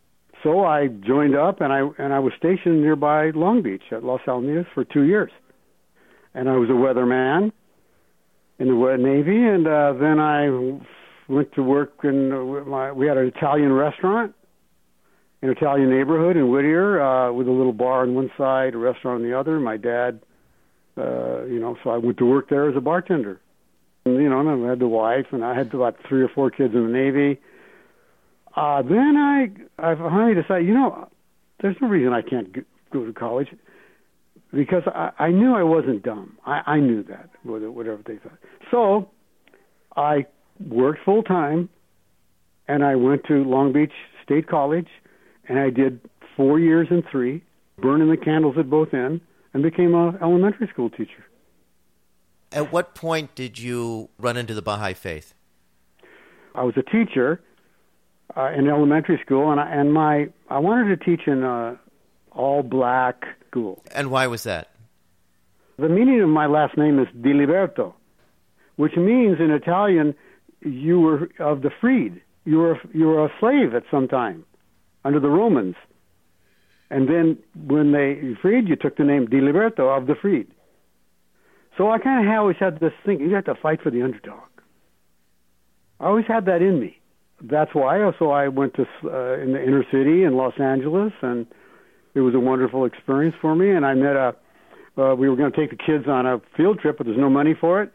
So 0.43 0.65
I 0.65 0.89
joined 0.89 1.37
up, 1.37 1.61
and 1.61 1.73
I 1.73 1.89
and 1.99 2.13
I 2.13 2.19
was 2.19 2.33
stationed 2.37 2.83
nearby 2.83 3.31
Long 3.31 3.63
Beach 3.63 3.83
at 3.91 4.05
Los 4.05 4.21
Alamitos 4.27 4.67
for 4.75 4.85
two 4.85 5.03
years, 5.03 5.31
and 6.35 6.49
I 6.49 6.57
was 6.57 6.69
a 6.69 6.73
weatherman 6.73 7.53
in 8.59 8.69
the 8.69 8.97
Navy, 8.99 9.45
and 9.45 9.67
uh, 9.67 9.93
then 9.95 10.19
I 10.19 10.49
went 11.29 11.53
to 11.55 11.63
work 11.63 11.93
in 12.05 12.33
uh, 12.33 12.65
my. 12.65 12.93
We 12.93 13.07
had 13.07 13.17
an 13.17 13.27
Italian 13.27 13.73
restaurant, 13.73 14.35
an 15.43 15.51
Italian 15.51 15.91
neighborhood 15.91 16.37
in 16.37 16.51
Whittier, 16.51 17.01
uh, 17.01 17.33
with 17.33 17.49
a 17.49 17.53
little 17.53 17.73
bar 17.73 18.03
on 18.03 18.15
one 18.15 18.31
side, 18.39 18.75
a 18.75 18.79
restaurant 18.79 19.23
on 19.23 19.29
the 19.29 19.39
other. 19.39 19.61
My 19.61 19.77
dad, 19.77 20.21
uh, 20.97 21.45
you 21.45 21.61
know, 21.61 21.77
so 21.85 21.91
I 21.91 21.99
went 21.99 22.19
to 22.19 22.27
work 22.27 22.49
there 22.49 22.69
as 22.69 22.77
a 22.77 22.81
bartender. 22.81 23.41
And, 24.05 24.23
you 24.23 24.29
know, 24.29 24.41
and 24.41 24.65
I 24.65 24.71
had 24.71 24.79
the 24.79 24.89
wife, 24.89 25.27
and 25.33 25.45
I 25.45 25.57
had 25.57 25.75
about 25.75 25.97
three 26.09 26.23
or 26.23 26.29
four 26.29 26.51
kids 26.51 26.75
in 26.75 26.87
the 26.87 26.93
Navy. 26.93 27.41
Uh, 28.55 28.81
then 28.83 29.17
I, 29.17 29.51
I 29.79 29.95
finally 29.97 30.41
decided, 30.41 30.67
you 30.67 30.75
know, 30.75 31.09
there's 31.61 31.77
no 31.83 31.89
reason 31.89 32.13
I 32.13 32.23
can't 32.23 32.55
go 32.91 33.05
to 33.05 33.13
college 33.13 33.49
because 34.57 34.83
I, 34.87 35.11
I 35.19 35.29
knew 35.31 35.55
I 35.55 35.63
wasn't 35.63 36.03
dumb. 36.03 36.39
I, 36.47 36.63
I 36.67 36.81
knew 36.81 37.03
that, 37.05 37.29
whatever 37.45 38.01
they 38.05 38.17
thought. 38.17 38.39
So 38.71 39.09
I 39.97 40.27
worked 40.67 41.05
full 41.05 41.23
time, 41.23 41.69
and 42.67 42.85
I 42.85 42.97
went 42.97 43.25
to 43.25 43.45
Long 43.45 43.73
Beach 43.73 43.93
State 44.25 44.49
College, 44.49 44.89
and 45.49 45.59
I 45.59 45.71
did 45.71 46.01
four 46.37 46.59
years 46.59 46.89
and 46.91 47.05
three, 47.11 47.43
burning 47.79 48.11
the 48.11 48.17
candles 48.17 48.57
at 48.59 48.69
both 48.69 48.93
ends, 48.95 49.23
and 49.53 49.63
became 49.63 49.95
an 49.95 50.19
elementary 50.21 50.69
school 50.69 50.91
teacher. 50.91 51.25
At 52.51 52.73
what 52.73 52.95
point 52.95 53.35
did 53.35 53.59
you 53.59 54.09
run 54.19 54.37
into 54.37 54.55
the 54.55 54.63
Baha'i 54.63 54.95
faith? 54.95 55.35
I 56.55 56.63
was 56.63 56.75
a 56.77 56.83
teacher 56.83 57.41
uh, 58.37 58.51
in 58.57 58.69
elementary 58.69 59.21
school, 59.25 59.51
and 59.51 59.61
I, 59.61 59.71
and 59.71 59.93
my 59.93 60.29
I 60.49 60.59
wanted 60.59 60.99
to 60.99 61.05
teach 61.05 61.27
in 61.27 61.43
a 61.43 61.79
all 62.33 62.63
black 62.63 63.25
school. 63.57 63.83
And 63.93 64.11
why 64.11 64.27
was 64.27 64.43
that? 64.45 64.71
The 65.79 65.89
meaning 65.89 66.21
of 66.21 66.29
my 66.29 66.47
last 66.47 66.77
name 66.77 66.99
is 66.99 67.09
Diliberto, 67.21 67.95
which 68.77 68.97
means 68.97 69.39
in 69.41 69.51
Italian 69.51 70.15
you 70.61 71.01
were 71.01 71.29
of 71.39 71.63
the 71.63 71.71
freed. 71.81 72.21
You 72.45 72.59
were 72.59 72.79
you 72.93 73.07
were 73.07 73.27
a 73.27 73.33
slave 73.41 73.75
at 73.75 73.83
some 73.91 74.09
time 74.09 74.45
under 75.05 75.21
the 75.21 75.29
Romans, 75.29 75.75
and 76.91 77.09
then 77.09 77.39
when 77.67 77.93
they 77.93 78.35
freed 78.41 78.69
you, 78.69 78.77
took 78.77 78.97
the 78.97 79.05
name 79.05 79.27
Di 79.27 79.39
Liberto 79.39 79.97
of 79.97 80.07
the 80.07 80.15
freed. 80.15 80.49
So 81.77 81.91
I 81.91 81.99
kind 81.99 82.27
of 82.27 82.35
always 82.35 82.57
had 82.59 82.81
this 82.81 82.93
thing: 83.05 83.21
you 83.21 83.35
have 83.35 83.45
to 83.47 83.55
fight 83.55 83.83
for 83.83 83.91
the 83.91 84.03
underdog. 84.03 84.49
I 86.01 86.07
always 86.07 86.27
had 86.27 86.47
that 86.47 86.63
in 86.63 86.79
me. 86.79 87.01
That's 87.43 87.75
why. 87.75 88.11
So 88.19 88.31
I 88.31 88.49
went 88.49 88.75
to 88.75 88.83
uh, 89.05 89.43
in 89.43 89.53
the 89.53 89.63
inner 89.63 89.85
city 89.91 90.25
in 90.25 90.37
Los 90.37 90.59
Angeles, 90.59 91.13
and 91.21 91.47
it 92.17 92.21
was 92.21 92.35
a 92.35 92.41
wonderful 92.41 92.85
experience 92.85 93.37
for 93.41 93.55
me. 93.55 93.71
And 93.71 93.87
I 93.87 93.95
met 93.95 94.17
a. 94.17 94.35
Uh, 94.99 95.15
we 95.15 95.29
were 95.29 95.37
going 95.37 95.53
to 95.53 95.57
take 95.57 95.71
the 95.71 95.77
kids 95.77 96.09
on 96.09 96.27
a 96.27 96.41
field 96.57 96.81
trip, 96.81 96.97
but 96.97 97.07
there's 97.07 97.19
no 97.19 97.29
money 97.29 97.55
for 97.55 97.83
it. 97.83 97.93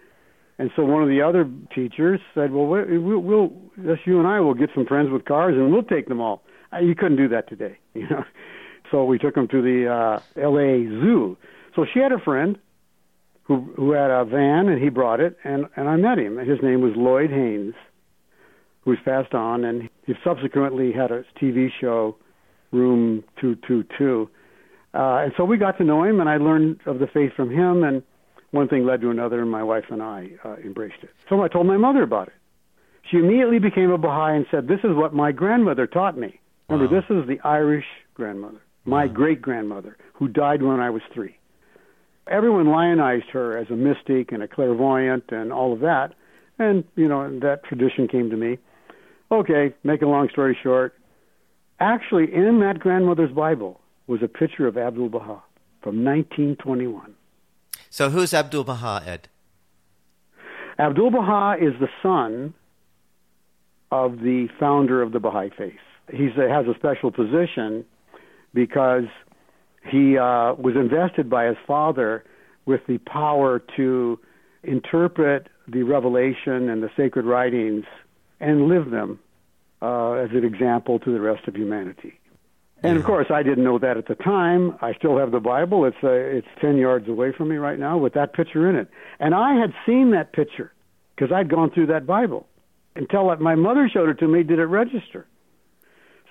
And 0.59 0.69
so 0.75 0.85
one 0.85 1.01
of 1.01 1.09
the 1.09 1.23
other 1.23 1.49
teachers 1.73 2.19
said, 2.35 2.51
"Well, 2.51 2.67
we'll, 2.67 3.19
we'll 3.19 3.51
just 3.83 4.05
you 4.05 4.19
and 4.19 4.27
I 4.27 4.39
will 4.39 4.53
get 4.53 4.69
some 4.75 4.85
friends 4.85 5.09
with 5.09 5.25
cars, 5.25 5.55
and 5.55 5.71
we'll 5.73 5.81
take 5.83 6.07
them 6.07 6.21
all." 6.21 6.43
Uh, 6.71 6.77
you 6.79 6.93
couldn't 6.93 7.17
do 7.17 7.27
that 7.29 7.49
today, 7.49 7.77
you 7.95 8.07
know. 8.07 8.23
So 8.91 9.03
we 9.05 9.17
took 9.17 9.33
them 9.35 9.47
to 9.47 9.61
the 9.61 9.91
uh, 9.91 10.19
L.A. 10.39 10.85
Zoo. 10.85 11.37
So 11.75 11.85
she 11.91 11.99
had 11.99 12.11
a 12.11 12.19
friend 12.19 12.59
who 13.43 13.73
who 13.75 13.91
had 13.93 14.11
a 14.11 14.23
van, 14.23 14.67
and 14.67 14.79
he 14.81 14.89
brought 14.89 15.19
it, 15.19 15.37
and 15.43 15.65
and 15.75 15.89
I 15.89 15.95
met 15.95 16.19
him. 16.19 16.37
His 16.37 16.59
name 16.61 16.81
was 16.81 16.93
Lloyd 16.95 17.31
Haynes. 17.31 17.73
who's 18.83 18.99
passed 19.03 19.33
on, 19.33 19.63
and 19.63 19.89
he 20.05 20.13
subsequently 20.23 20.91
had 20.91 21.11
a 21.11 21.23
TV 21.41 21.69
show, 21.79 22.17
Room 22.71 23.23
222. 23.39 24.29
Uh, 24.93 24.97
and 25.23 25.33
so 25.37 25.45
we 25.45 25.57
got 25.57 25.77
to 25.77 25.83
know 25.83 26.03
him, 26.03 26.19
and 26.19 26.29
I 26.29 26.37
learned 26.37 26.81
of 26.85 26.99
the 26.99 27.07
faith 27.07 27.31
from 27.35 27.49
him, 27.49 27.83
and 27.83 28.03
one 28.51 28.67
thing 28.67 28.85
led 28.85 29.01
to 29.01 29.09
another, 29.09 29.41
and 29.41 29.49
my 29.49 29.63
wife 29.63 29.85
and 29.89 30.03
I 30.03 30.31
uh, 30.43 30.55
embraced 30.57 31.03
it. 31.03 31.11
So 31.29 31.41
I 31.41 31.47
told 31.47 31.67
my 31.67 31.77
mother 31.77 32.03
about 32.03 32.27
it. 32.27 32.33
She 33.09 33.17
immediately 33.17 33.59
became 33.59 33.91
a 33.91 33.97
Baha'i 33.97 34.35
and 34.35 34.45
said, 34.51 34.67
This 34.67 34.79
is 34.83 34.95
what 34.95 35.13
my 35.13 35.31
grandmother 35.31 35.87
taught 35.87 36.17
me. 36.17 36.39
Remember, 36.69 36.93
wow. 36.93 37.01
this 37.01 37.09
is 37.09 37.27
the 37.27 37.39
Irish 37.45 37.85
grandmother, 38.13 38.61
my 38.85 39.05
wow. 39.05 39.11
great 39.11 39.41
grandmother, 39.41 39.97
who 40.13 40.27
died 40.27 40.61
when 40.61 40.79
I 40.79 40.89
was 40.89 41.01
three. 41.13 41.37
Everyone 42.27 42.67
lionized 42.67 43.29
her 43.31 43.57
as 43.57 43.69
a 43.69 43.75
mystic 43.75 44.31
and 44.31 44.43
a 44.43 44.47
clairvoyant 44.47 45.25
and 45.29 45.51
all 45.51 45.73
of 45.73 45.79
that. 45.79 46.13
And, 46.59 46.83
you 46.95 47.07
know, 47.07 47.39
that 47.39 47.63
tradition 47.63 48.07
came 48.07 48.29
to 48.29 48.37
me. 48.37 48.59
Okay, 49.31 49.73
make 49.83 50.01
a 50.01 50.05
long 50.05 50.29
story 50.29 50.57
short. 50.61 50.93
Actually, 51.81 52.31
in 52.31 52.59
that 52.59 52.79
grandmother's 52.79 53.31
Bible 53.31 53.81
was 54.05 54.21
a 54.21 54.27
picture 54.27 54.67
of 54.67 54.77
Abdul 54.77 55.09
Baha 55.09 55.41
from 55.81 56.05
1921. 56.05 57.15
So 57.89 58.11
who's 58.11 58.35
Abdul 58.35 58.63
Baha, 58.65 59.03
Ed? 59.03 59.29
Abdul 60.77 61.09
Baha 61.09 61.57
is 61.59 61.73
the 61.79 61.89
son 62.03 62.53
of 63.91 64.19
the 64.19 64.47
founder 64.59 65.01
of 65.01 65.11
the 65.11 65.19
Baha'i 65.19 65.49
faith. 65.57 65.73
He 66.13 66.29
has 66.35 66.67
a 66.67 66.75
special 66.77 67.11
position 67.11 67.83
because 68.53 69.05
he 69.89 70.19
uh, 70.19 70.53
was 70.53 70.75
invested 70.75 71.31
by 71.31 71.47
his 71.47 71.57
father 71.65 72.23
with 72.67 72.81
the 72.87 72.99
power 72.99 73.59
to 73.75 74.19
interpret 74.63 75.47
the 75.67 75.81
revelation 75.81 76.69
and 76.69 76.83
the 76.83 76.91
sacred 76.95 77.25
writings 77.25 77.85
and 78.39 78.67
live 78.67 78.91
them 78.91 79.19
uh, 79.81 80.13
as 80.13 80.29
an 80.31 80.43
example 80.43 80.99
to 80.99 81.11
the 81.11 81.19
rest 81.19 81.47
of 81.47 81.55
humanity. 81.55 82.19
And 82.83 82.97
of 82.97 83.03
course, 83.03 83.27
I 83.29 83.43
didn't 83.43 83.63
know 83.63 83.77
that 83.77 83.97
at 83.97 84.07
the 84.07 84.15
time. 84.15 84.75
I 84.81 84.93
still 84.93 85.17
have 85.19 85.31
the 85.31 85.39
Bible. 85.39 85.85
It's 85.85 85.97
uh, 86.03 86.09
it's 86.09 86.47
ten 86.59 86.77
yards 86.77 87.07
away 87.07 87.31
from 87.31 87.49
me 87.49 87.57
right 87.57 87.77
now 87.77 87.97
with 87.97 88.13
that 88.13 88.33
picture 88.33 88.67
in 88.67 88.75
it. 88.75 88.87
And 89.19 89.35
I 89.35 89.53
had 89.53 89.71
seen 89.85 90.11
that 90.11 90.33
picture 90.33 90.73
because 91.15 91.31
I'd 91.31 91.47
gone 91.47 91.69
through 91.69 91.87
that 91.87 92.07
Bible 92.07 92.47
until 92.95 93.35
my 93.37 93.53
mother 93.53 93.87
showed 93.87 94.09
it 94.09 94.17
to 94.19 94.27
me. 94.27 94.41
Did 94.41 94.57
it 94.57 94.65
register? 94.65 95.27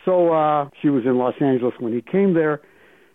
So 0.05 0.33
uh, 0.33 0.71
she 0.83 0.89
was 0.89 1.05
in 1.05 1.19
Los 1.19 1.35
Angeles 1.41 1.75
when 1.79 1.93
he 1.93 2.03
came 2.03 2.35
there, 2.35 2.63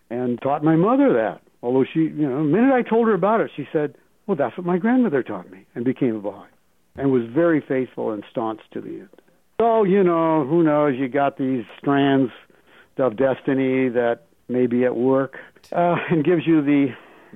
and 0.10 0.42
taught 0.42 0.64
my 0.64 0.78
mother 0.78 1.12
that. 1.14 1.42
Although 1.62 1.84
she, 1.84 2.02
you 2.02 2.30
know, 2.30 2.38
the 2.38 2.44
minute 2.44 2.74
I 2.74 2.84
told 2.84 3.08
her 3.08 3.14
about 3.14 3.42
it, 3.42 3.52
she 3.56 3.68
said, 3.74 3.96
"Well, 4.28 4.38
that's 4.38 4.58
what 4.58 4.66
my 4.66 4.78
grandmother 4.78 5.24
taught 5.24 5.52
me," 5.52 5.66
and 5.76 5.84
became 5.84 6.16
a 6.16 6.20
Baha'i, 6.20 6.48
and 6.96 7.12
was 7.12 7.24
very 7.26 7.60
faithful 7.60 8.12
and 8.12 8.24
staunch 8.32 8.62
to 8.72 8.80
the 8.80 8.90
end. 8.90 9.22
So 9.60 9.84
you 9.84 10.04
know, 10.04 10.46
who 10.46 10.64
knows? 10.64 10.96
You 10.98 11.08
got 11.08 11.38
these 11.38 11.64
strands 11.80 12.32
of 12.98 13.16
destiny 13.16 13.90
that 13.90 14.28
may 14.48 14.68
be 14.68 14.86
at 14.86 14.96
work, 14.96 15.38
uh, 15.72 15.96
and 16.10 16.24
gives 16.24 16.46
you 16.46 16.62
the. 16.62 16.88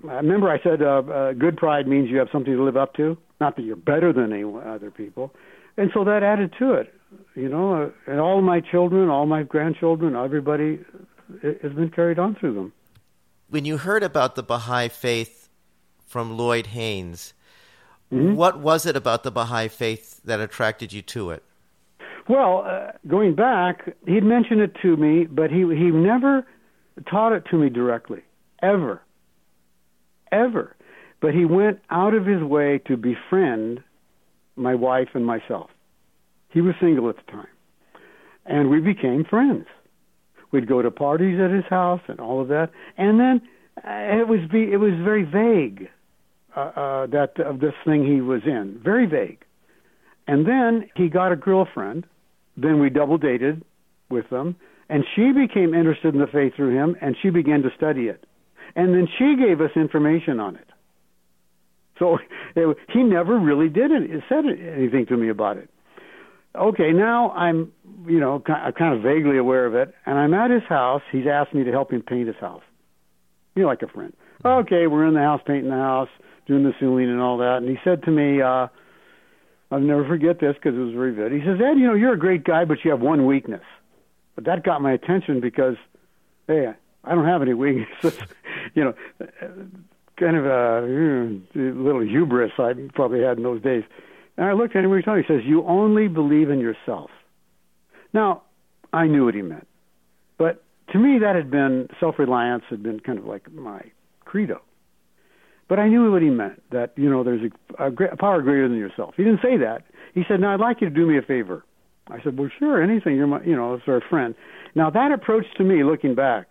remember, 0.04 0.50
I 0.50 0.62
said 0.62 0.82
uh, 0.82 1.02
uh, 1.02 1.34
good 1.34 1.58
pride 1.58 1.88
means 1.88 2.10
you 2.10 2.18
have 2.18 2.30
something 2.32 2.54
to 2.54 2.64
live 2.64 2.78
up 2.78 2.94
to. 2.96 3.18
Not 3.40 3.56
that 3.56 3.62
you're 3.62 3.78
better 3.78 4.12
than 4.12 4.34
any 4.34 4.44
other 4.44 4.92
people, 4.92 5.34
and 5.78 5.92
so 5.94 6.04
that 6.04 6.24
added 6.24 6.54
to 6.60 6.74
it. 6.74 6.94
You 7.36 7.50
know, 7.50 7.84
uh, 7.84 7.90
and 8.06 8.20
all 8.20 8.42
my 8.42 8.60
children, 8.60 9.10
all 9.10 9.26
my 9.26 9.44
grandchildren, 9.44 10.16
everybody 10.16 10.80
has 11.42 11.72
been 11.74 11.90
carried 11.90 12.20
on 12.20 12.36
through 12.36 12.54
them. 12.54 12.74
When 13.50 13.66
you 13.66 13.78
heard 13.78 14.04
about 14.04 14.36
the 14.36 14.44
Baha'i 14.44 14.90
faith 14.90 15.50
from 16.06 16.38
Lloyd 16.38 16.68
Haynes, 16.68 17.34
mm-hmm. 18.12 18.36
what 18.36 18.60
was 18.60 18.86
it 18.86 18.96
about 18.96 19.24
the 19.24 19.32
Baha'i 19.32 19.70
faith 19.70 20.22
that 20.24 20.40
attracted 20.40 20.94
you 20.94 21.02
to 21.04 21.32
it? 21.32 21.44
Well, 22.30 22.64
uh, 22.64 22.92
going 23.08 23.34
back, 23.34 23.96
he'd 24.06 24.24
mentioned 24.24 24.62
it 24.62 24.76
to 24.84 24.96
me, 24.96 25.26
but 25.26 25.50
he 25.50 25.62
he 25.62 25.90
never 25.90 26.46
taught 27.10 27.34
it 27.34 27.44
to 27.50 27.58
me 27.58 27.70
directly, 27.70 28.22
ever, 28.62 29.02
ever. 30.32 30.76
But 31.22 31.34
he 31.34 31.46
went 31.46 31.80
out 31.90 32.14
of 32.14 32.28
his 32.28 32.44
way 32.44 32.82
to 32.86 32.96
befriend 32.98 33.84
my 34.56 34.76
wife 34.76 35.10
and 35.16 35.26
myself. 35.26 35.72
He 36.50 36.62
was 36.62 36.76
single 36.80 37.10
at 37.10 37.16
the 37.16 37.32
time, 37.32 37.48
and 38.46 38.70
we 38.70 38.80
became 38.80 39.26
friends. 39.26 39.66
We'd 40.52 40.68
go 40.68 40.84
to 40.84 40.92
parties 40.92 41.40
at 41.42 41.50
his 41.50 41.66
house 41.66 42.02
and 42.08 42.20
all 42.20 42.42
of 42.42 42.48
that, 42.50 42.70
and 42.96 43.20
then 43.20 43.42
uh, 43.78 44.20
it 44.22 44.28
was 44.28 44.42
be 44.52 44.72
it 44.72 44.78
was 44.78 44.94
very 45.04 45.24
vague 45.24 45.90
uh, 46.56 46.60
uh, 46.60 47.06
that 47.08 47.40
of 47.40 47.60
this 47.60 47.74
thing 47.86 48.06
he 48.06 48.22
was 48.22 48.44
in, 48.46 48.80
very 48.84 49.08
vague. 49.08 49.44
And 50.28 50.46
then 50.46 50.92
he 50.96 51.10
got 51.10 51.32
a 51.32 51.36
girlfriend 51.36 52.06
then 52.62 52.80
we 52.80 52.90
double 52.90 53.18
dated 53.18 53.64
with 54.10 54.30
them, 54.30 54.56
and 54.90 55.04
she 55.16 55.32
became 55.32 55.74
interested 55.74 56.14
in 56.14 56.20
the 56.20 56.28
faith 56.28 56.54
through 56.56 56.76
him, 56.76 56.96
and 57.02 57.16
she 57.22 57.30
began 57.30 57.62
to 57.62 57.70
study 57.78 58.08
it. 58.08 58.26
And 58.76 58.94
then 58.94 59.08
she 59.18 59.36
gave 59.36 59.62
us 59.62 59.72
information 59.76 60.40
on 60.40 60.56
it. 60.56 60.68
So 62.00 62.18
it, 62.56 62.78
he 62.92 63.04
never 63.04 63.38
really 63.38 63.70
did 63.70 63.92
it, 63.92 64.24
said 64.28 64.46
anything 64.46 65.06
to 65.08 65.18
me 65.18 65.30
about 65.30 65.58
it. 65.58 65.70
Okay, 66.56 66.92
now 66.92 67.30
I'm, 67.32 67.72
you 68.08 68.20
know, 68.20 68.42
kind 68.46 68.96
of 68.96 69.04
vaguely 69.04 69.38
aware 69.38 69.68
of 69.68 69.76
it, 69.76 69.94
and 70.06 70.18
I'm 70.18 70.34
at 70.34 70.50
his 70.50 70.64
house. 70.68 71.04
He's 71.12 71.28
asked 71.32 71.54
me 71.54 71.64
to 71.64 71.72
help 71.72 71.92
him 71.92 72.02
paint 72.02 72.28
his 72.28 72.38
house. 72.38 72.64
You 73.56 73.64
know, 73.64 73.68
like 73.68 73.84
a 73.84 73.88
friend. 73.88 74.14
Okay, 74.44 74.88
we're 74.88 75.06
in 75.06 75.14
the 75.14 75.20
house 75.20 75.42
painting 75.46 75.70
the 75.70 75.76
house, 75.76 76.10
doing 76.48 76.64
the 76.64 76.74
ceiling 76.80 77.10
and 77.10 77.22
all 77.22 77.38
that, 77.38 77.58
and 77.58 77.70
he 77.70 77.78
said 77.84 78.02
to 78.04 78.12
me, 78.12 78.42
uh, 78.42 78.68
I'll 79.72 79.80
never 79.80 80.06
forget 80.08 80.40
this 80.40 80.56
because 80.56 80.76
it 80.76 80.82
was 80.82 80.94
very 80.94 81.14
good. 81.14 81.32
He 81.32 81.40
says, 81.40 81.60
Ed, 81.62 81.78
you 81.78 81.86
know, 81.86 81.94
you're 81.94 82.14
a 82.14 82.20
great 82.20 82.44
guy, 82.44 82.66
but 82.66 82.84
you 82.84 82.92
have 82.92 83.02
one 83.02 83.26
weakness. 83.26 83.64
But 84.36 84.46
that 84.46 84.64
got 84.64 84.82
my 84.82 84.92
attention 84.94 85.42
because, 85.42 85.76
hey, 86.48 86.74
I 87.04 87.16
don't 87.16 87.26
have 87.26 87.42
any 87.42 87.54
weaknesses. 87.54 88.20
you 88.74 88.84
know, 88.84 88.94
kind 90.18 90.36
of 90.36 90.46
a, 90.46 90.86
a 90.86 91.60
little 91.60 92.02
hubris 92.02 92.52
I 92.58 92.74
probably 92.94 93.22
had 93.22 93.38
in 93.38 93.44
those 93.44 93.62
days. 93.62 93.84
And 94.38 94.48
I 94.48 94.54
looked 94.54 94.76
at 94.76 94.84
him, 94.84 94.92
and 94.92 95.04
he 95.04 95.12
he 95.12 95.28
says, 95.28 95.42
You 95.46 95.66
only 95.66 96.08
believe 96.08 96.50
in 96.50 96.60
yourself. 96.60 97.12
Now, 98.14 98.44
I 98.92 99.08
knew 99.08 99.26
what 99.26 99.36
he 99.36 99.42
meant. 99.42 99.68
But 100.38 100.64
to 100.94 100.98
me, 100.98 101.20
that 101.20 101.36
had 101.36 101.52
been 101.52 101.90
self 102.00 102.18
reliance, 102.18 102.64
had 102.70 102.82
been 102.82 103.00
kind 103.00 103.20
of 103.20 103.26
like 103.26 103.52
my 103.52 103.82
credo. 104.26 104.62
But 105.70 105.80
I 105.80 105.88
knew 105.88 106.12
what 106.12 106.24
he 106.24 106.30
meant 106.30 106.62
that, 106.72 106.94
you 106.98 107.10
know, 107.10 107.24
there's 107.24 107.52
a, 107.80 107.84
a, 107.84 107.92
a 108.12 108.18
power 108.18 108.42
greater 108.42 108.68
than 108.68 108.78
yourself. 108.78 109.14
He 109.16 109.24
didn't 109.24 109.42
say 109.42 109.56
that. 109.58 109.84
He 110.14 110.24
said, 110.28 110.42
Now 110.42 110.54
I'd 110.54 110.60
like 110.60 110.82
you 110.82 110.90
to 110.90 110.94
do 110.94 111.06
me 111.06 111.18
a 111.18 111.22
favor. 111.22 111.64
I 112.08 112.22
said, 112.24 112.38
Well, 112.38 112.50
sure, 112.58 112.82
anything. 112.82 113.16
You're 113.16 113.28
my, 113.28 113.42
you 113.44 113.56
know, 113.56 113.76
it's 113.76 113.84
our 113.88 114.02
friend. 114.10 114.36
Now 114.76 114.90
that 114.90 115.12
approach 115.12 115.46
to 115.58 115.64
me, 115.64 115.84
looking 115.84 116.16
back, 116.16 116.48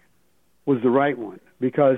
was 0.67 0.79
the 0.83 0.91
right 0.91 1.19
one 1.19 1.41
because 1.61 1.97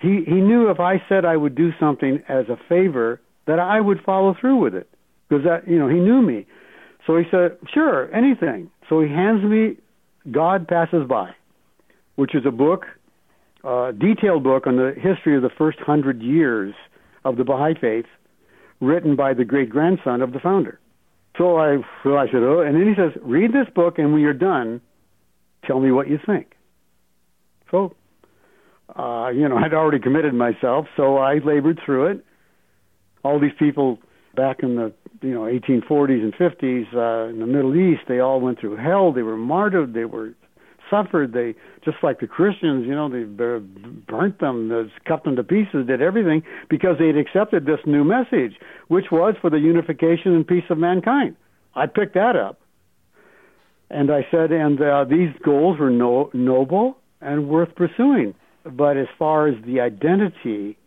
he 0.00 0.22
he 0.26 0.34
knew 0.34 0.68
if 0.68 0.80
I 0.80 1.02
said 1.08 1.24
I 1.24 1.36
would 1.36 1.54
do 1.54 1.70
something 1.78 2.22
as 2.28 2.46
a 2.48 2.58
favor 2.68 3.20
that 3.46 3.58
I 3.58 3.80
would 3.80 4.00
follow 4.04 4.34
through 4.38 4.56
with 4.56 4.74
it 4.74 4.88
because 5.28 5.44
that 5.44 5.68
you 5.68 5.78
know 5.78 5.88
he 5.88 6.00
knew 6.00 6.20
me. 6.20 6.46
So 7.06 7.16
he 7.16 7.24
said, 7.30 7.56
"Sure, 7.72 8.12
anything." 8.14 8.70
So 8.88 9.00
he 9.00 9.08
hands 9.08 9.44
me 9.44 9.76
God 10.30 10.66
Passes 10.66 11.06
By, 11.08 11.30
which 12.16 12.34
is 12.34 12.44
a 12.44 12.50
book 12.50 12.86
uh, 13.64 13.92
detailed 13.92 14.44
book 14.44 14.66
on 14.66 14.76
the 14.76 14.92
history 14.94 15.36
of 15.36 15.42
the 15.42 15.50
first 15.56 15.78
hundred 15.80 16.22
years 16.22 16.74
of 17.24 17.36
the 17.36 17.44
Baha'i 17.44 17.74
faith, 17.80 18.06
written 18.80 19.16
by 19.16 19.34
the 19.34 19.44
great 19.44 19.70
grandson 19.70 20.20
of 20.20 20.32
the 20.32 20.38
founder. 20.38 20.78
So 21.38 21.56
I, 21.56 21.78
so 22.02 22.16
I 22.16 22.26
said, 22.26 22.42
oh, 22.42 22.60
and 22.60 22.76
then 22.76 22.86
he 22.86 22.94
says, 22.94 23.12
read 23.22 23.52
this 23.52 23.66
book, 23.74 23.98
and 23.98 24.12
when 24.12 24.22
you're 24.22 24.32
done, 24.32 24.80
tell 25.66 25.80
me 25.80 25.90
what 25.90 26.08
you 26.08 26.18
think. 26.24 26.54
So, 27.70 27.94
uh, 28.94 29.30
you 29.34 29.48
know, 29.48 29.56
I'd 29.64 29.74
already 29.74 29.98
committed 29.98 30.34
myself, 30.34 30.86
so 30.96 31.16
I 31.16 31.38
labored 31.38 31.80
through 31.84 32.06
it. 32.08 32.24
All 33.24 33.40
these 33.40 33.52
people 33.58 33.98
back 34.36 34.62
in 34.62 34.76
the 34.76 34.92
you 35.22 35.32
know 35.32 35.42
1840s 35.42 36.22
and 36.22 36.34
50s 36.34 36.94
uh, 36.94 37.30
in 37.30 37.40
the 37.40 37.46
Middle 37.46 37.74
East, 37.74 38.02
they 38.06 38.20
all 38.20 38.40
went 38.40 38.60
through 38.60 38.76
hell. 38.76 39.12
They 39.12 39.22
were 39.22 39.36
martyred. 39.36 39.94
They 39.94 40.04
were 40.04 40.34
suffered. 40.90 41.32
They 41.32 41.54
just 41.84 41.98
like 42.02 42.20
the 42.20 42.26
Christians, 42.26 42.86
you 42.86 42.94
know, 42.94 43.08
they 43.08 43.24
burnt 43.24 44.40
them, 44.40 44.68
they 44.68 44.84
cut 45.06 45.24
them 45.24 45.36
to 45.36 45.44
pieces, 45.44 45.86
did 45.86 46.02
everything 46.02 46.42
because 46.68 46.96
they 46.98 47.08
had 47.08 47.16
accepted 47.16 47.66
this 47.66 47.80
new 47.86 48.04
message, 48.04 48.54
which 48.88 49.06
was 49.10 49.34
for 49.40 49.50
the 49.50 49.58
unification 49.58 50.34
and 50.34 50.46
peace 50.46 50.64
of 50.70 50.78
mankind. 50.78 51.36
I 51.74 51.86
picked 51.86 52.14
that 52.14 52.36
up, 52.36 52.60
and 53.90 54.10
I 54.10 54.26
said, 54.30 54.52
and 54.52 54.80
uh, 54.80 55.04
these 55.04 55.30
goals 55.44 55.78
were 55.78 55.90
no, 55.90 56.30
noble 56.32 56.98
and 57.20 57.48
worth 57.48 57.74
pursuing. 57.74 58.34
But 58.64 58.96
as 58.96 59.08
far 59.18 59.48
as 59.48 59.54
the 59.64 59.80
identity 59.80 60.78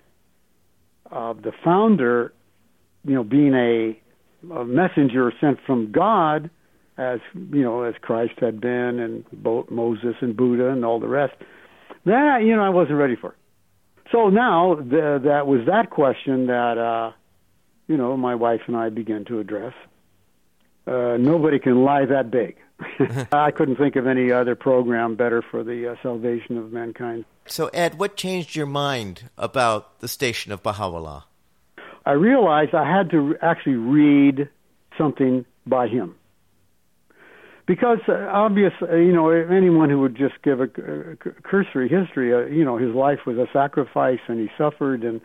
of 1.12 1.44
the 1.44 1.51
founder, 1.63 2.34
you 3.06 3.13
know, 3.13 3.24
being 3.24 3.54
a, 3.54 4.00
a 4.54 4.66
messenger 4.66 5.32
sent 5.39 5.60
from 5.66 5.92
God 5.92 6.50
as 6.98 7.20
you 7.34 7.62
know 7.62 7.84
as 7.84 7.96
Christ 8.01 8.39
had 8.39 8.60
been, 8.60 9.00
and 9.00 9.25
both 9.32 9.70
Moses 9.70 10.16
and 10.22 10.36
Buddha 10.36 10.70
and 10.70 10.84
all 10.84 11.00
the 11.00 11.08
rest. 11.08 11.36
That 12.06 12.44
you 12.44 12.56
know 12.56 12.63
I 12.63 12.70
wasn't 12.70 12.98
ready 12.98 13.16
for. 13.16 13.36
So 14.12 14.30
now 14.30 14.75
the, 14.75 15.20
that 15.25 15.48
was 15.48 15.66
that 15.68 15.89
question 15.89 16.48
that 16.48 16.77
uh, 16.77 17.12
you 17.88 17.98
know 17.98 18.18
my 18.18 18.36
wife 18.36 18.62
and 18.68 18.75
I 18.75 18.89
began 18.89 19.25
to 19.25 19.39
address, 19.39 19.74
uh, 20.88 21.18
nobody 21.20 21.60
can 21.60 21.84
lie 21.84 22.06
that 22.06 22.32
big. 22.32 22.58
I 23.32 23.51
couldn't 23.51 23.77
think 23.77 23.96
of 23.96 24.08
any 24.08 24.32
other 24.32 24.56
program 24.56 25.16
better 25.16 25.42
for 25.42 25.63
the 25.63 25.92
uh, 25.92 25.96
salvation 26.01 26.58
of 26.58 26.72
mankind. 26.72 27.25
So, 27.48 27.68
Ed, 27.68 27.98
what 27.98 28.18
changed 28.18 28.56
your 28.56 28.66
mind 28.66 29.30
about 29.38 30.00
the 30.00 30.08
Station 30.08 30.51
of 30.51 30.62
Baha'u'llah? 30.62 31.25
I 32.06 32.12
realized 32.12 32.74
I 32.74 32.89
had 32.89 33.10
to 33.12 33.36
actually 33.42 33.75
read 33.75 34.50
something 34.98 35.46
by 35.66 35.88
him. 35.88 36.16
Because 37.67 38.00
uh, 38.07 38.13
uh, 38.13 38.95
you 38.95 39.12
know, 39.12 39.29
anyone 39.29 39.89
who 39.89 40.00
would 40.00 40.15
just 40.15 40.41
give 40.41 40.62
a, 40.62 40.63
a 40.63 41.15
cursory 41.43 41.89
history, 41.89 42.33
uh, 42.33 42.47
you 42.47 42.63
know, 42.63 42.77
his 42.77 42.95
life 42.95 43.19
was 43.27 43.38
a 43.38 43.45
sacrifice, 43.51 44.19
and 44.27 44.39
he 44.39 44.47
suffered 44.57 45.03
and 45.03 45.19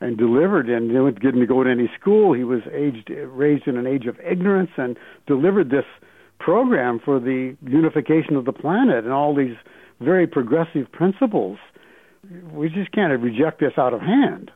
and 0.00 0.18
delivered, 0.18 0.68
and 0.68 0.88
didn't 0.88 1.20
getn't 1.20 1.48
go 1.48 1.62
to 1.62 1.70
any 1.70 1.90
school. 1.98 2.32
He 2.32 2.44
was 2.44 2.62
aged, 2.72 3.10
raised 3.10 3.66
in 3.66 3.76
an 3.76 3.86
age 3.86 4.06
of 4.06 4.18
ignorance, 4.20 4.70
and 4.78 4.96
delivered 5.26 5.70
this 5.70 5.84
program 6.38 6.98
for 7.02 7.20
the 7.20 7.56
unification 7.62 8.36
of 8.36 8.46
the 8.46 8.52
planet 8.52 9.04
and 9.04 9.12
all 9.12 9.34
these 9.34 9.56
very 10.00 10.26
progressive 10.26 10.90
principles. 10.92 11.58
We 12.52 12.68
just 12.68 12.90
can't 12.92 13.18
reject 13.20 13.60
this 13.60 13.72
out 13.78 13.92
of 13.92 14.00
hand. 14.00 14.50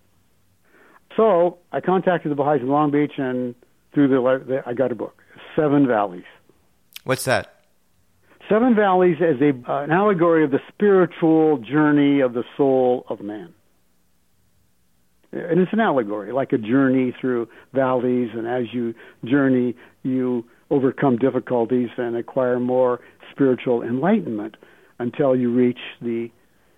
So 1.16 1.58
I 1.72 1.80
contacted 1.80 2.30
the 2.30 2.34
Baha'is 2.34 2.62
in 2.62 2.68
Long 2.68 2.90
Beach, 2.90 3.12
and 3.18 3.54
through 3.92 4.08
the 4.08 4.62
I 4.66 4.72
got 4.72 4.90
a 4.90 4.94
book, 4.94 5.22
Seven 5.54 5.86
Valleys. 5.86 6.24
What's 7.04 7.25
that? 7.25 7.54
Seven 8.49 8.75
Valleys 8.75 9.19
is 9.21 9.40
a, 9.40 9.50
uh, 9.71 9.83
an 9.83 9.92
allegory 9.92 10.45
of 10.45 10.50
the 10.50 10.61
spiritual 10.69 11.59
journey 11.59 12.21
of 12.21 12.33
the 12.33 12.45
soul 12.57 13.07
of 13.09 13.21
man. 13.21 13.54
And 15.33 15.61
it's 15.61 15.73
an 15.73 15.78
allegory, 15.78 16.33
like 16.33 16.52
a 16.52 16.59
journey 16.59 17.14
through 17.21 17.49
valleys, 17.73 18.30
and 18.35 18.49
as 18.49 18.64
you 18.73 18.95
journey, 19.25 19.76
you 20.02 20.45
overcome 20.71 21.16
difficulties 21.19 21.90
and 21.97 22.16
acquire 22.16 22.59
more 22.59 23.00
spiritual 23.30 23.83
enlightenment 23.83 24.57
until 24.99 25.37
you 25.37 25.52
reach 25.52 25.78
the 26.02 26.30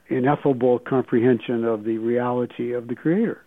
ineffable 0.08 0.78
comprehension 0.78 1.64
of 1.64 1.84
the 1.84 1.96
reality 1.96 2.72
of 2.72 2.88
the 2.88 2.94
Creator. 2.94 3.42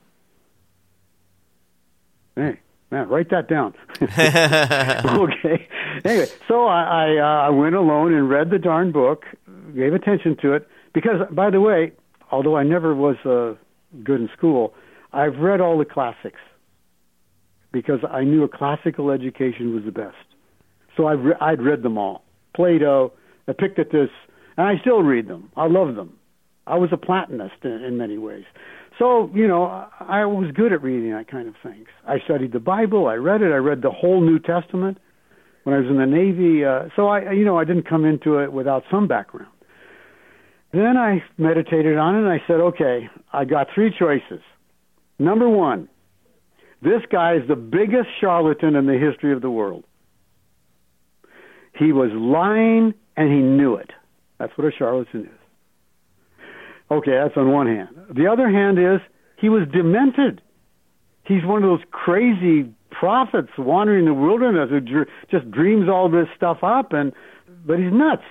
Hey, 2.36 2.60
man, 2.91 3.07
write 3.09 3.29
that 3.31 3.47
down. 3.47 3.73
okay. 4.01 5.67
Anyway, 6.03 6.27
so 6.47 6.65
I 6.65 6.83
I, 6.83 7.17
uh, 7.17 7.47
I 7.47 7.49
went 7.49 7.75
alone 7.75 8.13
and 8.13 8.29
read 8.29 8.49
the 8.49 8.59
darn 8.59 8.91
book, 8.91 9.23
gave 9.75 9.93
attention 9.93 10.37
to 10.41 10.53
it 10.53 10.67
because, 10.93 11.27
by 11.31 11.49
the 11.49 11.61
way, 11.61 11.91
although 12.31 12.55
I 12.55 12.63
never 12.63 12.95
was 12.95 13.17
uh, 13.25 13.55
good 14.03 14.21
in 14.21 14.29
school, 14.37 14.73
I've 15.13 15.37
read 15.37 15.61
all 15.61 15.77
the 15.77 15.85
classics 15.85 16.39
because 17.71 17.99
I 18.09 18.23
knew 18.23 18.43
a 18.43 18.47
classical 18.47 19.11
education 19.11 19.73
was 19.73 19.83
the 19.83 19.91
best. 19.91 20.15
So 20.95 21.07
I've 21.07 21.23
re- 21.23 21.35
I'd 21.41 21.61
read 21.61 21.83
them 21.83 21.97
all. 21.97 22.23
Plato, 22.55 23.11
Epictetus, 23.47 24.09
and 24.57 24.67
I 24.67 24.79
still 24.79 25.01
read 25.01 25.27
them. 25.27 25.49
I 25.57 25.67
love 25.67 25.95
them. 25.95 26.17
I 26.67 26.77
was 26.77 26.89
a 26.91 26.98
Platonist 26.98 27.63
in, 27.63 27.84
in 27.84 27.98
many 27.98 28.17
ways. 28.17 28.43
So, 28.98 29.29
you 29.34 29.48
know, 29.48 29.65
I 30.00 30.25
was 30.25 30.51
good 30.55 30.72
at 30.72 30.81
reading 30.81 31.12
that 31.12 31.29
kind 31.29 31.48
of 31.48 31.55
things. 31.62 31.88
I 32.07 32.19
studied 32.24 32.53
the 32.53 32.60
Bible. 32.60 33.07
I 33.07 33.15
read 33.15 33.41
it. 33.41 33.51
I 33.51 33.57
read 33.57 33.81
the 33.81 33.91
whole 33.91 34.22
New 34.22 34.39
Testament 34.39 34.98
when 35.63 35.75
I 35.75 35.79
was 35.79 35.88
in 35.89 35.98
the 35.98 36.05
Navy. 36.05 36.63
Uh, 36.63 36.89
so 36.95 37.07
I, 37.07 37.31
you 37.31 37.43
know, 37.43 37.60
I 37.60 37.65
didn't 37.65 37.88
come 37.88 38.05
into 38.05 38.39
it 38.39 38.51
without 38.51 38.84
some 38.89 39.07
background. 39.07 39.51
Then 40.72 40.98
I 40.98 41.24
meditated 41.38 41.98
on 41.98 42.15
it 42.15 42.19
and 42.19 42.29
I 42.29 42.41
said, 42.48 42.55
okay, 42.55 43.10
I 43.31 43.45
got 43.45 43.67
three 43.74 43.93
choices. 43.98 44.41
Number 45.19 45.48
one, 45.48 45.89
this 46.81 47.01
guy 47.12 47.36
is 47.36 47.48
the 47.48 47.55
biggest 47.55 48.10
charlatan 48.19 48.75
in 48.75 48.86
the 48.86 48.98
history 48.98 49.34
of 49.34 49.41
the 49.41 49.50
world. 49.50 49.86
He 51.77 51.91
was 51.91 52.12
lying 52.13 52.93
and 53.17 53.31
he 53.31 53.39
knew 53.39 53.75
it. 53.75 53.91
That's 54.39 54.51
what 54.57 54.67
a 54.67 54.72
charlatan 54.77 55.22
is. 55.22 55.44
Okay, 56.91 57.11
that's 57.11 57.35
on 57.35 57.51
one 57.51 57.67
hand. 57.67 57.89
The 58.13 58.27
other 58.27 58.50
hand 58.50 58.77
is 58.77 59.01
he 59.37 59.50
was 59.50 59.67
demented. 59.74 60.41
He's 61.25 61.43
one 61.43 61.63
of 61.63 61.69
those 61.69 61.85
crazy 61.91 62.71
prophets 62.91 63.50
wandering 63.57 64.05
the 64.05 64.13
wilderness 64.13 64.69
who 64.69 64.79
dr- 64.79 65.07
just 65.29 65.50
dreams 65.50 65.89
all 65.89 66.09
this 66.09 66.27
stuff 66.35 66.59
up, 66.63 66.93
and 66.93 67.11
but 67.65 67.79
he's 67.79 67.91
nuts. 67.91 68.24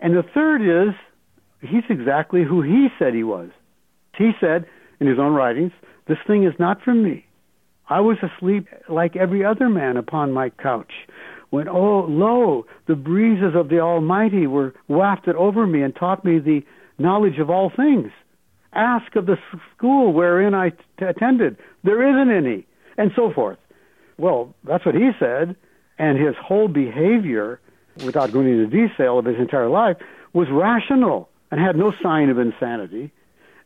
And 0.00 0.16
the 0.16 0.22
third 0.22 0.62
is 0.62 0.94
he's 1.60 1.84
exactly 1.88 2.42
who 2.42 2.62
he 2.62 2.88
said 2.98 3.14
he 3.14 3.24
was. 3.24 3.50
He 4.16 4.32
said 4.40 4.66
in 5.00 5.06
his 5.06 5.18
own 5.18 5.34
writings, 5.34 5.72
"This 6.06 6.18
thing 6.26 6.44
is 6.44 6.54
not 6.58 6.80
from 6.82 7.02
me. 7.02 7.26
I 7.88 8.00
was 8.00 8.16
asleep 8.22 8.66
like 8.88 9.14
every 9.14 9.44
other 9.44 9.68
man 9.68 9.96
upon 9.98 10.32
my 10.32 10.48
couch." 10.48 10.92
When, 11.50 11.68
oh, 11.68 12.06
lo, 12.08 12.66
the 12.86 12.96
breezes 12.96 13.54
of 13.54 13.68
the 13.68 13.78
Almighty 13.78 14.46
were 14.48 14.74
wafted 14.88 15.36
over 15.36 15.68
me 15.68 15.82
and 15.82 15.94
taught 15.94 16.24
me 16.24 16.40
the 16.40 16.64
knowledge 16.98 17.38
of 17.38 17.50
all 17.50 17.70
things. 17.74 18.10
Ask 18.72 19.14
of 19.16 19.26
the 19.26 19.36
school 19.76 20.12
wherein 20.12 20.54
I 20.54 20.70
t- 20.70 21.04
attended. 21.04 21.56
There 21.84 22.02
isn't 22.08 22.34
any. 22.34 22.66
And 22.96 23.10
so 23.16 23.32
forth. 23.32 23.58
Well, 24.18 24.54
that's 24.64 24.86
what 24.86 24.94
he 24.94 25.10
said. 25.18 25.56
And 25.98 26.18
his 26.18 26.34
whole 26.40 26.68
behavior, 26.68 27.60
without 28.04 28.32
going 28.32 28.48
into 28.48 28.66
detail 28.66 29.18
of 29.18 29.24
his 29.24 29.38
entire 29.38 29.68
life, 29.68 29.96
was 30.32 30.48
rational 30.50 31.28
and 31.50 31.60
had 31.60 31.76
no 31.76 31.92
sign 32.02 32.30
of 32.30 32.38
insanity. 32.38 33.12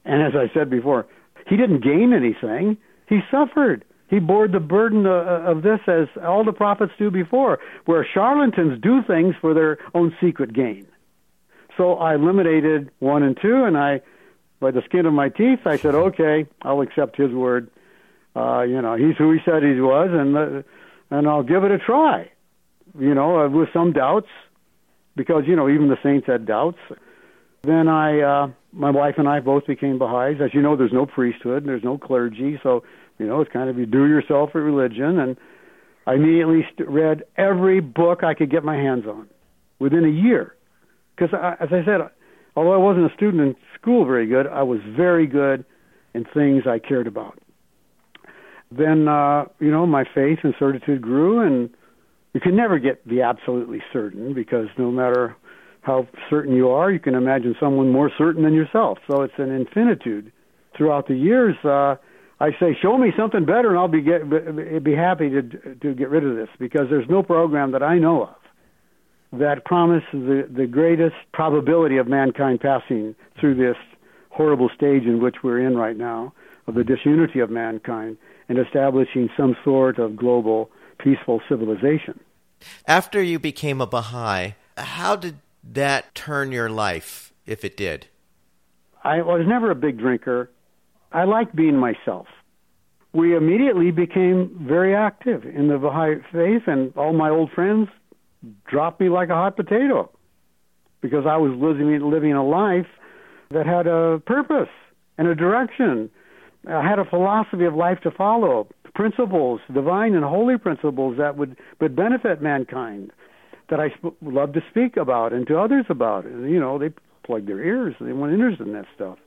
And 0.05 0.23
as 0.23 0.33
I 0.35 0.53
said 0.53 0.71
before, 0.71 1.07
he 1.47 1.57
didn't 1.57 1.83
gain 1.83 2.13
anything. 2.13 2.77
He 3.09 3.21
suffered. 3.31 3.85
He 4.09 4.19
bore 4.19 4.49
the 4.49 4.61
burden 4.61 5.07
of, 5.07 5.57
of 5.59 5.63
this 5.63 5.81
as 5.87 6.09
all 6.23 6.45
the 6.45 6.53
prophets 6.53 6.93
do 6.99 7.11
before, 7.11 7.59
where 7.85 8.07
charlatans 8.15 8.81
do 8.83 9.03
things 9.07 9.35
for 9.41 9.55
their 9.55 9.79
own 9.95 10.15
secret 10.21 10.53
gain. 10.55 10.87
So 11.79 11.95
I 11.95 12.17
eliminated 12.17 12.91
one 12.99 13.23
and 13.23 13.39
two, 13.41 13.65
and 13.65 13.79
I, 13.79 14.03
by 14.59 14.73
the 14.73 14.83
skin 14.83 15.07
of 15.07 15.15
my 15.15 15.29
teeth, 15.29 15.61
I 15.65 15.77
said, 15.77 15.95
okay, 15.95 16.47
I'll 16.63 16.81
accept 16.81 17.17
his 17.17 17.31
word. 17.31 17.71
Uh, 18.35 18.63
you 18.63 18.83
know, 18.83 18.97
he's 18.97 19.17
who 19.17 19.33
he 19.33 19.39
said 19.45 19.63
he 19.63 19.81
was, 19.81 20.09
and 20.13 20.37
uh, 20.37 20.63
and 21.11 21.27
I'll 21.27 21.45
give 21.45 21.65
it 21.65 21.71
a 21.71 21.79
try. 21.79 22.31
You 22.99 23.15
know, 23.15 23.41
uh, 23.41 23.49
with 23.49 23.69
some 23.73 23.93
doubts, 23.93 24.29
because 25.17 25.45
you 25.47 25.57
know 25.57 25.69
even 25.69 25.89
the 25.89 25.99
saints 26.03 26.27
had 26.27 26.47
doubts. 26.47 26.79
Then 27.63 27.89
I, 27.89 28.21
uh, 28.21 28.49
my 28.73 28.91
wife 28.91 29.15
and 29.19 29.29
I 29.29 29.41
both 29.41 29.67
became 29.67 29.99
Baha'is. 29.99 30.41
As 30.41 30.55
you 30.55 30.63
know, 30.63 30.77
there's 30.77 30.93
no 30.93 31.07
priesthood, 31.07 31.65
there's 31.65 31.83
no 31.83 31.97
clergy, 31.97 32.61
so 32.63 32.83
you 33.19 33.27
know 33.27 33.41
it's 33.41 33.53
kind 33.53 33.71
of 33.71 33.79
you 33.79 33.87
do 33.87 34.07
yourself 34.07 34.51
a 34.55 34.61
religion. 34.61 35.19
And 35.19 35.37
I 36.07 36.15
immediately 36.15 36.67
read 36.79 37.25
every 37.37 37.81
book 37.81 38.25
I 38.25 38.35
could 38.35 38.51
get 38.51 38.65
my 38.65 38.77
hands 38.77 39.07
on 39.07 39.29
within 39.79 40.05
a 40.05 40.09
year 40.09 40.55
because 41.19 41.35
as 41.61 41.69
I 41.73 41.85
said, 41.85 42.01
although 42.55 42.73
I 42.73 42.77
wasn't 42.77 43.11
a 43.11 43.15
student 43.15 43.43
in 43.43 43.57
school 43.81 44.05
very 44.05 44.27
good, 44.27 44.47
I 44.47 44.63
was 44.63 44.81
very 44.97 45.27
good 45.27 45.65
in 46.15 46.25
things 46.35 46.65
I 46.67 46.79
cared 46.79 47.07
about. 47.07 47.39
Then, 48.71 49.09
uh, 49.09 49.45
you 49.61 49.71
know, 49.71 49.87
my 49.87 50.05
faith 50.15 50.39
and 50.43 50.55
certitude 50.59 51.01
grew, 51.01 51.41
and 51.41 51.71
you 52.35 52.41
can 52.41 52.55
never 52.55 52.79
get 52.79 53.07
the 53.09 53.23
absolutely 53.23 53.83
certain 53.93 54.35
because 54.35 54.67
no 54.77 54.91
matter 54.91 55.37
how 55.81 56.07
certain 56.29 56.55
you 56.55 56.69
are, 56.69 56.91
you 56.91 57.01
can 57.01 57.15
imagine 57.15 57.55
someone 57.59 57.91
more 57.91 58.11
certain 58.19 58.43
than 58.43 58.53
yourself. 58.53 58.99
So 59.11 59.23
it's 59.23 59.35
an 59.39 59.51
infinitude. 59.51 60.33
Throughout 60.77 61.09
the 61.09 61.17
years, 61.17 61.57
uh, 61.65 61.97
I 62.41 62.51
say, 62.61 62.77
show 62.81 62.99
me 62.99 63.11
something 63.17 63.45
better, 63.45 63.71
and 63.71 63.79
I'll 63.79 63.89
be 63.89 64.03
get, 64.03 64.29
be 64.85 64.95
happy 64.95 65.31
to 65.31 65.43
to 65.43 65.95
get 65.95 66.09
rid 66.09 66.25
of 66.25 66.37
this 66.37 66.49
because 66.61 66.87
there's 66.89 67.09
no 67.09 67.23
program 67.23 67.73
that 67.73 67.83
I 67.83 67.99
know 67.99 68.25
of 68.25 68.37
that 69.33 69.65
promise 69.65 70.05
the, 70.13 70.49
the 70.51 70.67
greatest 70.67 71.17
probability 71.33 71.99
of 71.99 72.09
mankind 72.09 72.61
passing 72.61 73.15
through 73.39 73.55
this 73.55 73.77
horrible 74.31 74.71
stage 74.75 75.03
in 75.05 75.23
which 75.23 75.37
we're 75.43 75.61
in 75.61 75.77
right 75.77 75.97
now 75.97 76.33
of 76.67 76.75
the 76.75 76.85
disunity 76.85 77.41
of 77.41 77.51
mankind 77.51 78.17
and 78.49 78.59
establishing 78.59 79.29
some 79.37 79.57
sort 79.65 79.99
of 79.99 80.17
global 80.17 80.71
peaceful 80.99 81.41
civilization. 81.49 82.19
After 82.87 83.23
you 83.23 83.39
became 83.39 83.81
a 83.81 83.87
Baha'i, 83.87 84.55
how 84.77 85.17
did 85.17 85.37
that 85.63 86.15
turn 86.15 86.53
your 86.53 86.69
life, 86.69 87.33
if 87.47 87.65
it 87.65 87.77
did? 87.77 88.07
I 89.05 89.23
was 89.23 89.45
never 89.47 89.71
a 89.71 89.75
big 89.75 89.99
drinker. 89.99 90.51
I 91.13 91.25
liked 91.25 91.55
being 91.55 91.77
myself. 91.77 92.27
We 93.13 93.37
immediately 93.37 93.91
became 93.91 94.65
very 94.69 94.95
active 94.95 95.45
in 95.45 95.69
the 95.69 95.79
Baha'i 95.79 96.17
faith, 96.33 96.63
and 96.67 96.93
all 96.97 97.13
my 97.13 97.31
old 97.31 97.51
friends 97.53 97.89
dropped 98.67 99.01
me 99.01 99.09
like 99.09 99.29
a 99.29 99.35
hot 99.35 99.57
potato 99.57 100.11
because 101.01 101.25
I 101.27 101.37
was 101.37 101.53
living 101.57 102.11
living 102.11 102.33
a 102.33 102.47
life 102.47 102.87
that 103.51 103.67
had 103.67 103.87
a 103.87 104.21
purpose 104.27 104.69
and 105.17 105.29
a 105.29 105.35
direction. 105.35 106.11
I 106.69 106.87
had 106.87 106.99
a 106.99 107.05
philosophy 107.05 107.65
of 107.65 107.75
life 107.75 107.99
to 108.03 108.11
follow, 108.11 108.69
principles, 108.95 109.61
divine 109.73 110.15
and 110.15 110.25
holy 110.25 110.59
principles 110.59 111.17
that 111.19 111.37
would 111.37 111.57
would 111.81 111.95
benefit 111.97 112.43
mankind, 112.43 113.13
that 113.71 113.81
I 113.81 113.91
sp- 113.95 114.19
love 114.23 114.53
to 114.55 114.61
speak 114.71 114.97
about 114.97 115.33
and 115.33 115.47
to 115.47 115.59
others 115.59 115.87
about. 115.89 116.25
And, 116.25 116.51
you 116.51 116.61
know, 116.61 116.79
they 116.79 116.91
plug 117.25 117.47
their 117.47 117.63
ears. 117.63 117.95
They 118.01 118.13
want 118.13 118.33
interested 118.33 118.67
in 118.67 118.73
that 118.75 118.87
stuff. 118.95 119.19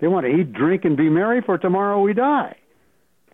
They 0.00 0.08
want 0.08 0.26
to 0.26 0.32
eat, 0.32 0.52
drink, 0.52 0.84
and 0.84 0.96
be 0.96 1.08
merry, 1.08 1.40
for 1.40 1.56
tomorrow 1.56 2.00
we 2.00 2.12
die. 2.12 2.56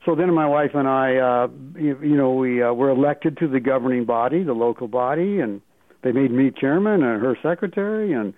So 0.04 0.14
then 0.14 0.32
my 0.32 0.46
wife 0.46 0.70
and 0.74 0.88
I, 0.88 1.16
uh, 1.16 1.48
you, 1.78 1.98
you 2.02 2.16
know, 2.16 2.32
we 2.32 2.62
uh, 2.62 2.72
were 2.72 2.88
elected 2.88 3.36
to 3.38 3.48
the 3.48 3.60
governing 3.60 4.06
body, 4.06 4.42
the 4.42 4.54
local 4.54 4.88
body, 4.88 5.40
and 5.40 5.60
they 6.02 6.12
made 6.12 6.30
me 6.30 6.50
chairman 6.58 7.02
and 7.02 7.22
her 7.22 7.36
secretary, 7.42 8.12
and 8.12 8.32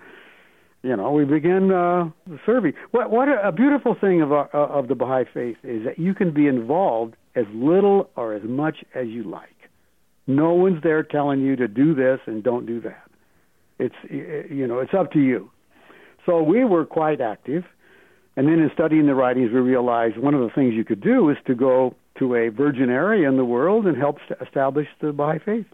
you 0.83 0.97
know, 0.97 1.13
we 1.13 1.25
began 1.25 1.71
uh, 1.71 2.11
serving. 2.45 2.73
What 2.91 3.11
what 3.13 3.29
a 3.29 3.53
beautiful 3.53 3.95
thing 4.01 4.21
of 4.21 4.33
our, 4.33 4.51
uh, 4.53 4.79
of 4.79 4.89
the 4.89 4.97
Baha'i 4.97 5.25
faith 5.33 5.57
is 5.63 5.85
that 5.85 5.99
you 5.99 6.13
can 6.13 6.35
be 6.35 6.49
involved 6.49 7.15
as 7.37 7.45
little 7.55 8.11
or 8.17 8.35
as 8.35 8.43
much 8.43 8.79
as 8.95 9.07
you 9.07 9.23
like. 9.23 9.49
No 10.27 10.55
one's 10.55 10.83
there 10.83 11.05
telling 11.05 11.41
you 11.41 11.55
to 11.57 11.69
do 11.69 11.95
this 11.95 12.19
and 12.27 12.43
don't 12.43 12.67
do 12.67 12.81
that. 12.81 13.09
It's 13.79 13.95
you 14.11 14.67
know, 14.67 14.81
it's 14.81 14.93
up 14.93 15.13
to 15.13 15.21
you. 15.21 15.51
So 16.27 16.43
we 16.43 16.65
were 16.65 16.85
quite 16.85 17.21
active, 17.21 17.65
and 18.37 18.49
then 18.49 18.61
in 18.61 18.71
studying 18.73 19.07
the 19.07 19.15
writings, 19.15 19.51
we 19.53 19.61
realized 19.61 20.17
one 20.17 20.35
of 20.35 20.41
the 20.41 20.51
things 20.55 20.75
you 20.75 20.85
could 20.85 21.03
do 21.03 21.29
is 21.29 21.37
to 21.47 21.55
go 21.55 21.95
to 22.19 22.35
a 22.35 22.49
virgin 22.49 22.89
area 22.91 23.29
in 23.29 23.37
the 23.37 23.45
world 23.45 23.87
and 23.87 23.97
help 23.97 24.19
establish 24.41 24.89
the 25.01 25.13
Baha'i 25.13 25.39
faith. 25.39 25.67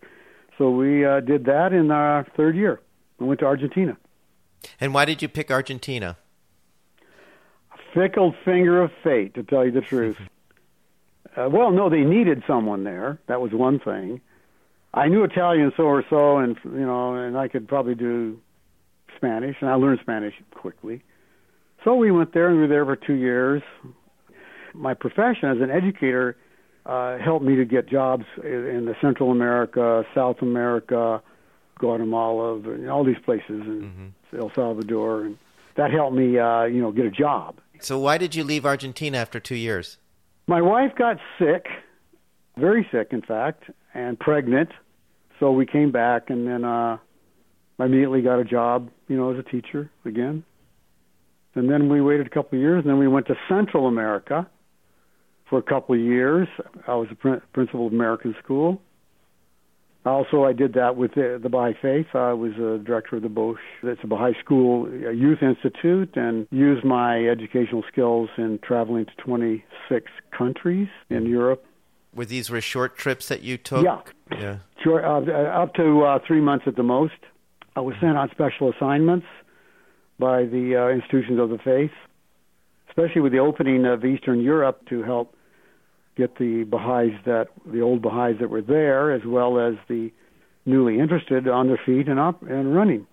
So 0.56 0.70
we 0.70 1.04
uh, 1.04 1.20
did 1.20 1.44
that 1.44 1.72
in 1.72 1.90
our 1.90 2.26
third 2.36 2.56
year. 2.56 2.80
We 3.18 3.26
went 3.26 3.40
to 3.40 3.46
Argentina. 3.46 3.96
And 4.80 4.92
why 4.92 5.04
did 5.04 5.22
you 5.22 5.28
pick 5.28 5.50
Argentina? 5.50 6.16
Fickle 7.94 8.34
finger 8.44 8.82
of 8.82 8.90
fate, 9.02 9.34
to 9.34 9.42
tell 9.44 9.64
you 9.64 9.70
the 9.70 9.80
truth. 9.80 10.16
uh, 11.36 11.48
well, 11.50 11.70
no, 11.70 11.88
they 11.88 12.00
needed 12.00 12.42
someone 12.46 12.84
there. 12.84 13.20
That 13.28 13.40
was 13.40 13.52
one 13.52 13.78
thing. 13.78 14.20
I 14.92 15.08
knew 15.08 15.22
Italian 15.22 15.72
so 15.76 15.84
or 15.84 16.04
so, 16.10 16.38
and 16.38 16.56
you 16.64 16.86
know, 16.86 17.14
and 17.14 17.36
I 17.36 17.46
could 17.48 17.68
probably 17.68 17.94
do 17.94 18.40
Spanish, 19.16 19.56
and 19.60 19.70
I 19.70 19.74
learned 19.74 20.00
Spanish 20.02 20.34
quickly. 20.50 21.02
So 21.84 21.94
we 21.94 22.10
went 22.10 22.34
there, 22.34 22.48
and 22.48 22.56
we 22.56 22.62
were 22.62 22.68
there 22.68 22.84
for 22.84 22.96
two 22.96 23.14
years. 23.14 23.62
My 24.74 24.94
profession 24.94 25.48
as 25.48 25.58
an 25.60 25.70
educator 25.70 26.36
uh, 26.86 27.18
helped 27.18 27.44
me 27.44 27.56
to 27.56 27.64
get 27.64 27.88
jobs 27.88 28.24
in 28.42 28.84
the 28.86 28.94
Central 29.00 29.30
America, 29.30 30.04
South 30.14 30.36
America, 30.42 31.22
Guatemala, 31.78 32.56
and 32.56 32.90
all 32.90 33.04
these 33.04 33.18
places, 33.24 33.44
and 33.48 33.82
mm-hmm. 33.82 34.38
El 34.38 34.50
Salvador, 34.54 35.24
and 35.24 35.38
that 35.76 35.90
helped 35.90 36.16
me, 36.16 36.38
uh, 36.38 36.64
you 36.64 36.80
know, 36.80 36.90
get 36.90 37.06
a 37.06 37.10
job. 37.10 37.60
So 37.80 37.98
why 37.98 38.18
did 38.18 38.34
you 38.34 38.42
leave 38.42 38.66
Argentina 38.66 39.18
after 39.18 39.38
two 39.38 39.54
years? 39.54 39.98
My 40.46 40.60
wife 40.60 40.92
got 40.96 41.18
sick, 41.38 41.66
very 42.56 42.86
sick, 42.90 43.08
in 43.12 43.22
fact, 43.22 43.64
and 43.94 44.18
pregnant. 44.18 44.70
So 45.38 45.52
we 45.52 45.66
came 45.66 45.92
back, 45.92 46.30
and 46.30 46.46
then 46.46 46.64
uh, 46.64 46.98
I 47.78 47.84
immediately 47.84 48.22
got 48.22 48.40
a 48.40 48.44
job, 48.44 48.90
you 49.06 49.16
know, 49.16 49.30
as 49.32 49.38
a 49.38 49.42
teacher 49.42 49.90
again. 50.04 50.42
And 51.58 51.68
then 51.68 51.88
we 51.88 52.00
waited 52.00 52.28
a 52.28 52.30
couple 52.30 52.56
of 52.56 52.62
years, 52.62 52.82
and 52.84 52.90
then 52.90 52.98
we 52.98 53.08
went 53.08 53.26
to 53.26 53.34
Central 53.48 53.88
America 53.88 54.48
for 55.50 55.58
a 55.58 55.62
couple 55.62 55.96
of 55.96 56.00
years. 56.00 56.46
I 56.86 56.94
was 56.94 57.08
a 57.10 57.16
pr- 57.16 57.44
principal 57.52 57.88
of 57.88 57.92
American 57.92 58.36
School. 58.42 58.80
Also, 60.06 60.44
I 60.44 60.52
did 60.52 60.74
that 60.74 60.94
with 60.94 61.14
the, 61.14 61.40
the 61.42 61.48
Baha'i 61.48 61.74
Faith. 61.82 62.06
I 62.14 62.32
was 62.32 62.52
a 62.52 62.78
director 62.78 63.16
of 63.16 63.22
the 63.22 63.28
Bosch. 63.28 63.58
It's 63.82 64.00
a 64.04 64.06
Baha'i 64.06 64.34
School 64.40 64.86
a 64.86 65.12
Youth 65.12 65.42
Institute 65.42 66.10
and 66.14 66.46
used 66.52 66.84
my 66.84 67.26
educational 67.26 67.82
skills 67.90 68.30
in 68.38 68.60
traveling 68.62 69.06
to 69.06 69.12
26 69.16 70.10
countries 70.30 70.88
in 71.10 71.26
Europe. 71.26 71.64
Were 72.14 72.24
these 72.24 72.50
were 72.50 72.60
short 72.60 72.96
trips 72.96 73.26
that 73.28 73.42
you 73.42 73.58
took? 73.58 73.84
Yeah. 73.84 74.00
Yeah. 74.30 74.58
Sure, 74.84 75.04
uh, 75.04 75.62
up 75.62 75.74
to 75.74 76.04
uh, 76.04 76.20
three 76.24 76.40
months 76.40 76.66
at 76.68 76.76
the 76.76 76.84
most. 76.84 77.14
I 77.74 77.80
was 77.80 77.96
sent 78.00 78.16
on 78.16 78.30
special 78.30 78.72
assignments 78.72 79.26
by 80.18 80.44
the 80.44 80.76
uh, 80.76 80.88
institutions 80.88 81.38
of 81.40 81.50
the 81.50 81.58
faith, 81.58 81.92
especially 82.88 83.20
with 83.20 83.32
the 83.32 83.38
opening 83.38 83.86
of 83.86 84.04
Eastern 84.04 84.40
Europe 84.40 84.80
to 84.88 85.02
help 85.02 85.34
get 86.16 86.36
the 86.38 86.64
Baha'is 86.64 87.12
that 87.24 87.46
the 87.64 87.80
old 87.80 88.02
Baha'is 88.02 88.38
that 88.40 88.50
were 88.50 88.62
there, 88.62 89.12
as 89.12 89.22
well 89.24 89.58
as 89.58 89.74
the 89.88 90.10
newly 90.66 90.98
interested, 90.98 91.48
on 91.48 91.68
their 91.68 91.80
feet 91.86 92.08
and 92.08 92.18
up 92.18 92.42
and 92.42 92.74
running. 92.74 93.06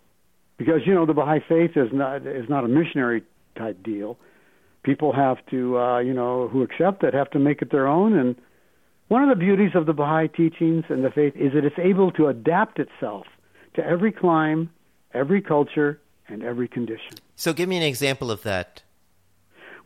Because 0.57 0.81
you 0.85 0.93
know 0.93 1.05
the 1.05 1.13
Baha'i 1.13 1.39
faith 1.47 1.71
is 1.75 1.89
not 1.93 2.25
is 2.25 2.49
not 2.49 2.63
a 2.63 2.67
missionary 2.67 3.23
type 3.57 3.81
deal. 3.83 4.17
People 4.83 5.13
have 5.13 5.37
to, 5.49 5.77
uh, 5.77 5.99
you 5.99 6.13
know, 6.13 6.47
who 6.47 6.61
accept 6.61 7.03
it 7.03 7.13
have 7.13 7.29
to 7.31 7.39
make 7.39 7.61
it 7.61 7.71
their 7.71 7.87
own. 7.87 8.17
And 8.17 8.35
one 9.07 9.23
of 9.23 9.29
the 9.29 9.35
beauties 9.35 9.71
of 9.75 9.85
the 9.85 9.93
Baha'i 9.93 10.27
teachings 10.27 10.85
and 10.89 11.03
the 11.03 11.09
faith 11.09 11.33
is 11.35 11.53
that 11.53 11.65
it's 11.65 11.79
able 11.79 12.11
to 12.13 12.27
adapt 12.27 12.79
itself 12.79 13.25
to 13.75 13.85
every 13.85 14.11
clime, 14.11 14.69
every 15.13 15.41
culture, 15.41 15.99
and 16.27 16.43
every 16.43 16.67
condition. 16.67 17.17
So, 17.35 17.53
give 17.53 17.69
me 17.69 17.77
an 17.77 17.83
example 17.83 18.31
of 18.31 18.43
that. 18.43 18.81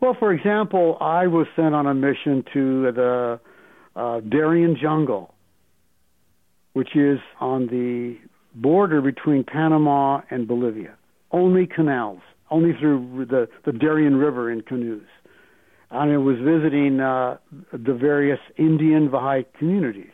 Well, 0.01 0.15
for 0.17 0.31
example, 0.31 0.97
I 1.01 1.27
was 1.27 1.47
sent 1.55 1.75
on 1.75 1.85
a 1.85 1.93
mission 1.93 2.43
to 2.53 2.91
the 2.91 3.39
uh, 3.95 4.21
Darien 4.21 4.77
Jungle, 4.81 5.33
which 6.73 6.95
is 6.95 7.19
on 7.41 7.67
the 7.67 8.17
border 8.55 9.01
between 9.01 9.43
Panama 9.43 10.21
and 10.29 10.47
Bolivia. 10.47 10.95
Only 11.31 11.67
canals, 11.67 12.21
only 12.49 12.71
through 12.79 13.25
the, 13.29 13.49
the 13.65 13.77
Darien 13.77 14.15
River 14.15 14.49
in 14.49 14.61
canoes. 14.61 15.05
And 15.91 16.11
I 16.13 16.17
was 16.17 16.37
visiting 16.37 16.99
uh, 17.01 17.37
the 17.71 17.93
various 17.93 18.39
Indian 18.57 19.09
Baha'i 19.09 19.43
communities 19.57 20.11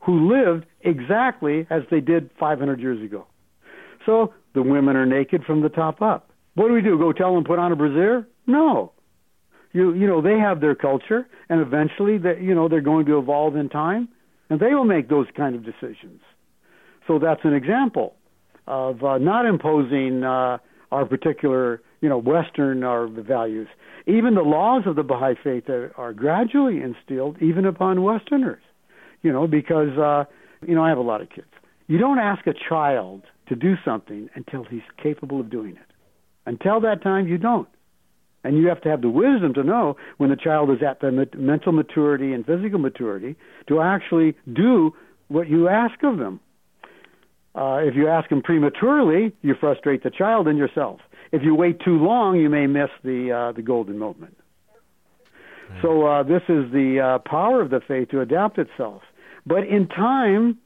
who 0.00 0.32
lived 0.32 0.64
exactly 0.80 1.66
as 1.70 1.82
they 1.90 2.00
did 2.00 2.30
500 2.40 2.80
years 2.80 3.02
ago. 3.02 3.26
So 4.06 4.32
the 4.54 4.62
women 4.62 4.96
are 4.96 5.06
naked 5.06 5.44
from 5.44 5.62
the 5.62 5.68
top 5.68 6.02
up. 6.02 6.30
What 6.54 6.68
do 6.68 6.74
we 6.74 6.82
do? 6.82 6.98
Go 6.98 7.12
tell 7.12 7.34
them 7.34 7.44
put 7.44 7.58
on 7.58 7.72
a 7.72 7.76
brassiere? 7.76 8.26
No 8.46 8.92
you 9.72 9.94
you 9.94 10.06
know 10.06 10.20
they 10.20 10.38
have 10.38 10.60
their 10.60 10.74
culture 10.74 11.26
and 11.48 11.60
eventually 11.60 12.18
that 12.18 12.40
you 12.40 12.54
know 12.54 12.68
they're 12.68 12.80
going 12.80 13.06
to 13.06 13.18
evolve 13.18 13.56
in 13.56 13.68
time 13.68 14.08
and 14.50 14.60
they 14.60 14.74
will 14.74 14.84
make 14.84 15.08
those 15.08 15.26
kind 15.36 15.54
of 15.54 15.64
decisions 15.64 16.20
so 17.06 17.18
that's 17.18 17.40
an 17.44 17.54
example 17.54 18.14
of 18.66 19.02
uh, 19.02 19.18
not 19.18 19.46
imposing 19.46 20.22
uh, 20.24 20.58
our 20.92 21.04
particular 21.04 21.82
you 22.00 22.08
know 22.08 22.18
western 22.18 22.82
our 22.82 23.06
values 23.06 23.68
even 24.06 24.34
the 24.34 24.42
laws 24.42 24.82
of 24.86 24.96
the 24.96 25.02
baha'i 25.02 25.34
faith 25.42 25.68
are, 25.68 25.92
are 25.96 26.12
gradually 26.12 26.80
instilled 26.80 27.36
even 27.42 27.64
upon 27.66 28.02
westerners 28.02 28.62
you 29.22 29.32
know 29.32 29.46
because 29.46 29.96
uh, 29.98 30.24
you 30.66 30.74
know 30.74 30.82
i 30.82 30.88
have 30.88 30.98
a 30.98 31.02
lot 31.02 31.20
of 31.20 31.28
kids 31.28 31.48
you 31.88 31.98
don't 31.98 32.18
ask 32.18 32.46
a 32.46 32.54
child 32.68 33.22
to 33.48 33.56
do 33.56 33.74
something 33.84 34.28
until 34.34 34.64
he's 34.64 34.82
capable 35.02 35.40
of 35.40 35.50
doing 35.50 35.72
it 35.72 35.92
until 36.46 36.80
that 36.80 37.02
time 37.02 37.26
you 37.26 37.38
don't 37.38 37.68
and 38.44 38.56
you 38.56 38.68
have 38.68 38.80
to 38.80 38.88
have 38.88 39.02
the 39.02 39.08
wisdom 39.08 39.52
to 39.54 39.62
know 39.62 39.96
when 40.16 40.30
the 40.30 40.36
child 40.36 40.70
is 40.70 40.78
at 40.82 41.00
the 41.00 41.28
mental 41.36 41.72
maturity 41.72 42.32
and 42.32 42.46
physical 42.46 42.78
maturity 42.78 43.36
to 43.66 43.80
actually 43.80 44.34
do 44.52 44.92
what 45.28 45.48
you 45.48 45.68
ask 45.68 46.02
of 46.02 46.18
them. 46.18 46.40
Uh, 47.54 47.80
if 47.82 47.94
you 47.94 48.08
ask 48.08 48.30
them 48.30 48.40
prematurely, 48.40 49.32
you 49.42 49.54
frustrate 49.58 50.02
the 50.02 50.10
child 50.10 50.46
and 50.46 50.56
yourself. 50.56 51.00
If 51.32 51.42
you 51.42 51.54
wait 51.54 51.80
too 51.80 51.98
long, 51.98 52.38
you 52.38 52.48
may 52.48 52.66
miss 52.66 52.90
the 53.02 53.32
uh, 53.32 53.52
the 53.52 53.62
golden 53.62 53.98
moment. 53.98 54.36
Mm. 55.70 55.82
So 55.82 56.06
uh, 56.06 56.22
this 56.22 56.42
is 56.48 56.70
the 56.72 57.00
uh, 57.00 57.28
power 57.28 57.60
of 57.60 57.70
the 57.70 57.80
faith 57.86 58.10
to 58.10 58.20
adapt 58.20 58.58
itself. 58.58 59.02
But 59.44 59.64
in 59.64 59.88
time, 59.88 60.58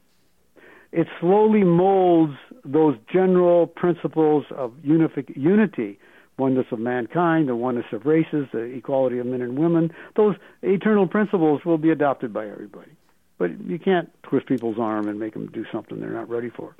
it 0.91 1.07
slowly 1.19 1.63
molds 1.63 2.37
those 2.65 2.95
general 3.11 3.67
principles 3.67 4.45
of 4.55 4.71
unific- 4.83 5.35
unity 5.35 5.99
oneness 6.37 6.65
of 6.71 6.79
mankind, 6.79 7.47
the 7.47 7.55
oneness 7.55 7.85
of 7.91 8.05
races, 8.05 8.47
the 8.51 8.59
equality 8.59 9.19
of 9.19 9.25
men 9.25 9.41
and 9.41 9.57
women. 9.57 9.91
Those 10.15 10.35
eternal 10.61 11.07
principles 11.07 11.63
will 11.65 11.77
be 11.77 11.91
adopted 11.91 12.33
by 12.33 12.47
everybody. 12.47 12.91
But 13.37 13.59
you 13.61 13.79
can't 13.79 14.09
twist 14.23 14.47
people's 14.47 14.77
arm 14.79 15.07
and 15.07 15.19
make 15.19 15.33
them 15.33 15.47
do 15.47 15.65
something 15.71 15.99
they're 15.99 16.09
not 16.09 16.29
ready 16.29 16.49
for. 16.49 16.75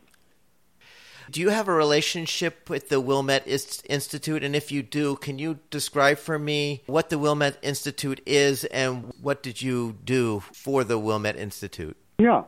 Do 1.32 1.40
you 1.40 1.50
have 1.50 1.70
a 1.70 1.74
relationship 1.74 2.70
with 2.70 2.90
the 2.90 3.00
Wilmette 3.00 3.48
Institute? 3.48 4.44
And 4.44 4.56
if 4.56 4.72
you 4.72 4.84
do, 4.84 5.16
can 5.16 5.40
you 5.40 5.60
describe 5.70 6.18
for 6.18 6.38
me 6.38 6.84
what 6.86 7.10
the 7.10 7.18
Wilmette 7.18 7.58
Institute 7.62 8.22
is 8.26 8.66
and 8.66 9.14
what 9.22 9.42
did 9.42 9.62
you 9.62 9.98
do 10.04 10.42
for 10.52 10.84
the 10.84 11.00
Wilmette 11.00 11.38
Institute? 11.38 11.96
Yeah. 12.20 12.44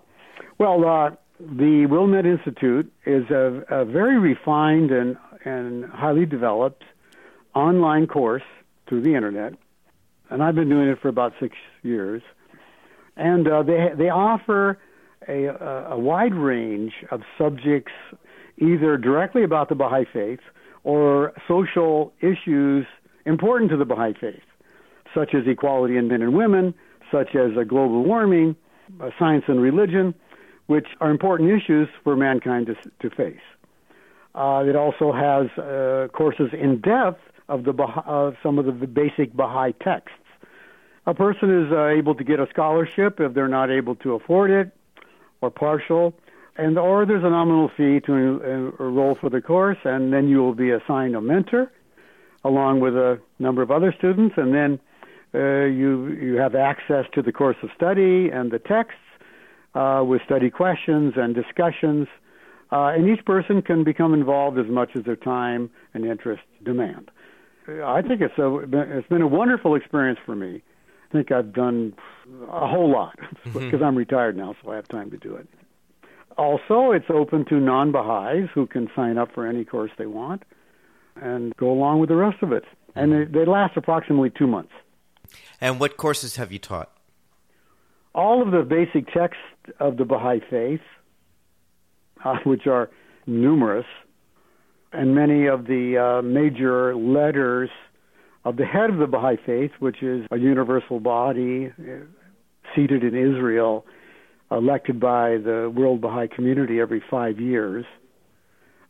Well, 0.57 0.85
uh, 0.85 1.11
the 1.39 1.85
Wilmette 1.85 2.25
Institute 2.25 2.91
is 3.05 3.29
a, 3.29 3.63
a 3.69 3.85
very 3.85 4.17
refined 4.17 4.91
and, 4.91 5.17
and 5.43 5.85
highly 5.85 6.25
developed 6.25 6.83
online 7.53 8.07
course 8.07 8.43
through 8.87 9.01
the 9.01 9.15
internet, 9.15 9.53
and 10.29 10.41
I've 10.41 10.55
been 10.55 10.69
doing 10.69 10.87
it 10.87 10.99
for 11.01 11.09
about 11.09 11.33
six 11.39 11.55
years. 11.83 12.21
And 13.17 13.47
uh, 13.47 13.63
they 13.63 13.89
they 13.97 14.09
offer 14.09 14.77
a, 15.27 15.45
a 15.91 15.97
wide 15.97 16.33
range 16.33 16.93
of 17.11 17.21
subjects, 17.37 17.93
either 18.57 18.97
directly 18.97 19.43
about 19.43 19.69
the 19.69 19.75
Baha'i 19.75 20.05
faith 20.11 20.41
or 20.83 21.33
social 21.47 22.13
issues 22.21 22.85
important 23.25 23.71
to 23.71 23.77
the 23.77 23.85
Baha'i 23.85 24.13
faith, 24.19 24.43
such 25.13 25.33
as 25.33 25.47
equality 25.47 25.97
in 25.97 26.07
men 26.07 26.21
and 26.21 26.33
women, 26.33 26.73
such 27.11 27.35
as 27.35 27.51
global 27.67 28.03
warming, 28.03 28.55
science 29.17 29.45
and 29.47 29.61
religion, 29.61 30.13
which 30.67 30.88
are 30.99 31.10
important 31.10 31.51
issues 31.51 31.88
for 32.04 32.15
mankind 32.15 32.67
to, 32.67 32.75
to 33.01 33.15
face. 33.15 33.38
Uh, 34.34 34.63
it 34.67 34.75
also 34.75 35.12
has 35.12 35.47
uh, 35.58 36.08
courses 36.12 36.49
in 36.54 36.82
depth 36.82 37.21
of 37.47 37.63
the 37.63 37.73
of 38.06 38.36
some 38.41 38.58
of 38.60 38.65
the 38.65 38.88
basic 38.88 39.34
Baha'i 39.34 39.73
texts, 39.73 40.17
A 41.08 41.13
person 41.13 41.65
is 41.65 41.71
uh, 41.71 41.88
able 41.88 42.15
to 42.15 42.23
get 42.23 42.39
a 42.39 42.47
scholarship 42.49 43.19
if 43.19 43.34
they're 43.34 43.47
not 43.47 43.69
able 43.69 43.95
to 43.97 44.13
afford 44.13 44.49
it 44.49 44.71
or 45.41 45.51
partial, 45.51 46.13
and 46.58 46.78
or 46.78 47.06
there's 47.06 47.23
a 47.23 47.30
nominal 47.30 47.69
fee 47.69 47.99
to 48.01 48.13
uh, 48.13 48.84
enroll 48.84 49.15
for 49.15 49.30
the 49.30 49.41
course, 49.41 49.78
and 49.84 50.12
then 50.12 50.28
you 50.28 50.38
will 50.39 50.56
be 50.56 50.71
assigned 50.71 51.15
a 51.15 51.21
mentor 51.21 51.71
along 52.43 52.80
with 52.80 52.95
a 52.95 53.19
number 53.39 53.62
of 53.62 53.71
other 53.71 53.91
students, 53.91 54.36
and 54.38 54.54
then 54.54 54.80
uh, 55.34 55.65
you 55.65 56.08
you 56.08 56.36
have 56.38 56.56
access 56.56 57.06
to 57.13 57.21
the 57.21 57.32
course 57.32 57.58
of 57.62 57.69
study 57.75 58.30
and 58.30 58.51
the 58.51 58.60
texts 58.60 59.01
uh, 59.75 60.03
with 60.03 60.21
study 60.25 60.49
questions 60.49 61.13
and 61.17 61.35
discussions, 61.35 62.07
uh, 62.71 62.88
and 62.88 63.07
each 63.07 63.23
person 63.25 63.61
can 63.61 63.83
become 63.83 64.13
involved 64.13 64.57
as 64.57 64.67
much 64.67 64.95
as 64.95 65.03
their 65.03 65.15
time 65.15 65.69
and 65.93 66.05
interest 66.05 66.41
demand. 66.63 67.11
I 67.67 68.01
think 68.01 68.21
it's 68.21 68.38
a 68.38 68.57
it's 68.97 69.07
been 69.07 69.21
a 69.21 69.27
wonderful 69.27 69.75
experience 69.75 70.19
for 70.25 70.35
me. 70.35 70.61
I 71.09 71.13
think 71.13 71.31
I've 71.31 71.53
done 71.53 71.93
a 72.51 72.67
whole 72.67 72.91
lot 72.91 73.17
because 73.43 73.61
mm-hmm. 73.61 73.83
I'm 73.83 73.95
retired 73.95 74.38
now, 74.38 74.55
so 74.63 74.71
I 74.71 74.75
have 74.75 74.88
time 74.88 75.11
to 75.11 75.17
do 75.17 75.35
it. 75.35 75.47
Also, 76.38 76.91
it's 76.91 77.05
open 77.09 77.45
to 77.45 77.59
non-Baha'is 77.59 78.49
who 78.53 78.67
can 78.67 78.89
sign 78.95 79.17
up 79.17 79.33
for 79.33 79.47
any 79.47 79.63
course 79.63 79.91
they 79.97 80.05
want 80.05 80.43
and 81.15 81.55
go 81.55 81.71
along 81.71 81.99
with 81.99 82.09
the 82.09 82.15
rest 82.15 82.43
of 82.43 82.51
it. 82.51 82.65
And 82.93 83.11
mm-hmm. 83.11 83.33
they, 83.33 83.39
they 83.39 83.45
last 83.45 83.77
approximately 83.77 84.29
two 84.29 84.47
months. 84.47 84.73
And 85.61 85.79
what 85.79 85.97
courses 85.97 86.35
have 86.35 86.51
you 86.51 86.59
taught? 86.59 86.91
All 88.15 88.41
of 88.41 88.51
the 88.51 88.63
basic 88.63 89.13
texts 89.13 89.43
of 89.80 89.97
the 89.97 90.06
Baha'i 90.06 90.39
faith, 90.49 90.80
uh, 92.23 92.38
which 92.45 92.65
are 92.65 92.89
numerous, 93.28 93.86
and 94.93 95.13
many 95.13 95.47
of 95.47 95.65
the 95.65 95.97
uh, 95.97 96.21
major 96.21 96.95
letters 96.95 97.69
of 98.45 98.56
the 98.56 98.65
head 98.65 98.89
of 98.89 98.99
the 98.99 99.08
Baha'i 99.08 99.36
faith, 99.45 99.71
which 99.80 100.01
is 100.01 100.25
a 100.32 100.38
universal 100.38 101.01
body 101.01 101.73
uh, 101.78 102.06
seated 102.73 103.04
in 103.04 103.15
Israel, 103.15 103.86
elected 104.49 104.97
by 104.97 105.32
the 105.32 105.71
World 105.75 105.99
Baha'i 105.99 106.30
Community 106.30 106.80
every 106.80 107.04
five 107.12 107.39
years. 107.39 107.84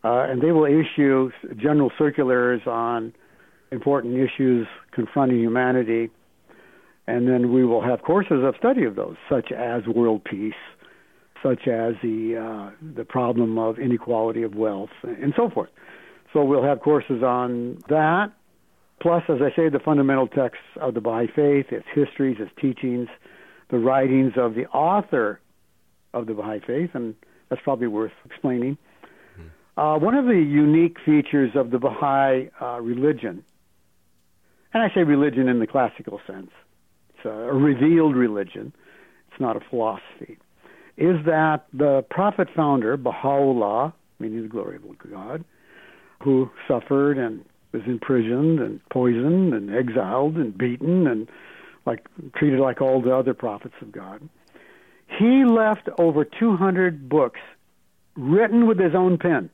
Uh, 0.03 0.27
and 0.29 0.39
they 0.39 0.51
will 0.51 0.65
issue 0.65 1.31
general 1.57 1.91
circulars 1.97 2.61
on 2.67 3.11
important 3.71 4.13
issues 4.13 4.67
confronting 4.91 5.39
humanity. 5.39 6.11
And 7.07 7.27
then 7.27 7.53
we 7.53 7.63
will 7.63 7.83
have 7.83 8.01
courses 8.01 8.43
of 8.43 8.55
study 8.57 8.83
of 8.83 8.95
those, 8.95 9.15
such 9.29 9.51
as 9.51 9.85
world 9.85 10.23
peace, 10.23 10.53
such 11.43 11.67
as 11.67 11.93
the 12.01 12.37
uh, 12.37 12.85
the 12.95 13.05
problem 13.05 13.59
of 13.59 13.77
inequality 13.77 14.41
of 14.41 14.55
wealth, 14.55 14.89
and 15.03 15.33
so 15.37 15.49
forth. 15.49 15.69
So 16.33 16.43
we'll 16.43 16.63
have 16.63 16.81
courses 16.81 17.21
on 17.23 17.77
that. 17.89 18.33
Plus, 19.01 19.23
as 19.29 19.37
I 19.41 19.55
say, 19.55 19.69
the 19.69 19.79
fundamental 19.79 20.27
texts 20.27 20.63
of 20.81 20.93
the 20.95 21.01
Baha'i 21.01 21.27
faith, 21.27 21.67
its 21.69 21.85
histories, 21.93 22.37
its 22.39 22.51
teachings, 22.59 23.07
the 23.69 23.77
writings 23.77 24.33
of 24.37 24.55
the 24.55 24.65
author 24.67 25.39
of 26.13 26.25
the 26.25 26.33
Baha'i 26.33 26.59
faith, 26.65 26.91
and 26.93 27.13
that's 27.49 27.61
probably 27.61 27.87
worth 27.87 28.13
explaining. 28.25 28.77
Hmm. 29.35 29.79
Uh, 29.79 29.99
one 29.99 30.15
of 30.15 30.25
the 30.25 30.31
unique 30.31 30.97
features 31.05 31.51
of 31.55 31.71
the 31.71 31.77
Baha'i 31.77 32.49
uh, 32.59 32.79
religion, 32.81 33.43
and 34.73 34.81
I 34.81 34.87
say 34.95 35.03
religion 35.03 35.47
in 35.47 35.59
the 35.59 35.67
classical 35.67 36.19
sense, 36.25 36.49
a 37.25 37.53
revealed 37.53 38.15
religion, 38.15 38.73
it's 39.31 39.39
not 39.39 39.55
a 39.55 39.59
philosophy, 39.69 40.37
is 40.97 41.17
that 41.25 41.65
the 41.73 42.03
prophet 42.09 42.47
founder, 42.55 42.97
Baha'u'llah, 42.97 43.93
meaning 44.19 44.43
the 44.43 44.47
glory 44.47 44.77
of 44.77 44.83
God, 45.11 45.43
who 46.23 46.49
suffered 46.67 47.17
and 47.17 47.43
was 47.71 47.83
imprisoned 47.85 48.59
and 48.59 48.79
poisoned 48.89 49.53
and 49.53 49.75
exiled 49.75 50.35
and 50.35 50.57
beaten 50.57 51.07
and 51.07 51.27
like 51.85 52.07
treated 52.35 52.59
like 52.59 52.81
all 52.81 53.01
the 53.01 53.13
other 53.13 53.33
prophets 53.33 53.75
of 53.81 53.91
God. 53.91 54.27
He 55.19 55.43
left 55.45 55.89
over 55.99 56.25
200 56.25 57.07
books 57.09 57.39
written 58.15 58.65
with 58.65 58.79
his 58.79 58.95
own 58.95 59.17
pen. 59.17 59.49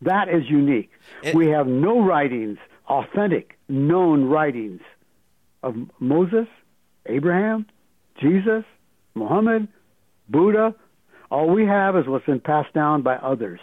That 0.00 0.28
is 0.28 0.48
unique. 0.48 0.90
It, 1.22 1.34
we 1.34 1.48
have 1.48 1.66
no 1.66 2.00
writings, 2.00 2.58
authentic, 2.88 3.58
known 3.68 4.24
writings 4.24 4.80
of 5.62 5.74
Moses, 6.00 6.46
Abraham, 7.06 7.66
Jesus, 8.20 8.64
Muhammad, 9.14 9.68
Buddha. 10.28 10.74
All 11.30 11.50
we 11.50 11.66
have 11.66 11.96
is 11.96 12.06
what's 12.06 12.26
been 12.26 12.40
passed 12.40 12.72
down 12.74 13.02
by 13.02 13.16
others. 13.16 13.60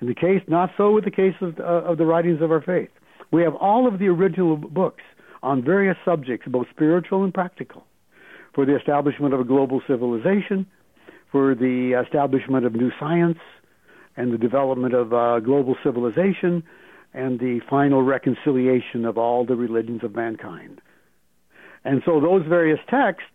In 0.00 0.06
the 0.08 0.14
case, 0.14 0.42
not 0.48 0.70
so 0.76 0.92
with 0.92 1.04
the 1.04 1.10
case 1.10 1.34
of, 1.40 1.58
uh, 1.60 1.62
of 1.62 1.98
the 1.98 2.06
writings 2.06 2.40
of 2.40 2.50
our 2.50 2.62
faith. 2.62 2.88
We 3.30 3.42
have 3.42 3.54
all 3.54 3.86
of 3.86 3.98
the 3.98 4.08
original 4.08 4.56
books 4.56 5.02
on 5.42 5.62
various 5.62 5.96
subjects, 6.04 6.46
both 6.48 6.66
spiritual 6.70 7.24
and 7.24 7.32
practical, 7.32 7.84
for 8.54 8.64
the 8.64 8.76
establishment 8.76 9.34
of 9.34 9.40
a 9.40 9.44
global 9.44 9.80
civilization, 9.86 10.66
for 11.30 11.54
the 11.54 12.00
establishment 12.04 12.66
of 12.66 12.74
new 12.74 12.90
science, 12.98 13.38
and 14.16 14.32
the 14.32 14.38
development 14.38 14.94
of 14.94 15.12
uh, 15.12 15.38
global 15.40 15.76
civilization, 15.84 16.62
and 17.12 17.40
the 17.40 17.60
final 17.68 18.02
reconciliation 18.02 19.04
of 19.04 19.18
all 19.18 19.44
the 19.44 19.56
religions 19.56 20.04
of 20.04 20.14
mankind. 20.14 20.80
And 21.84 22.02
so 22.04 22.20
those 22.20 22.46
various 22.46 22.80
texts 22.88 23.26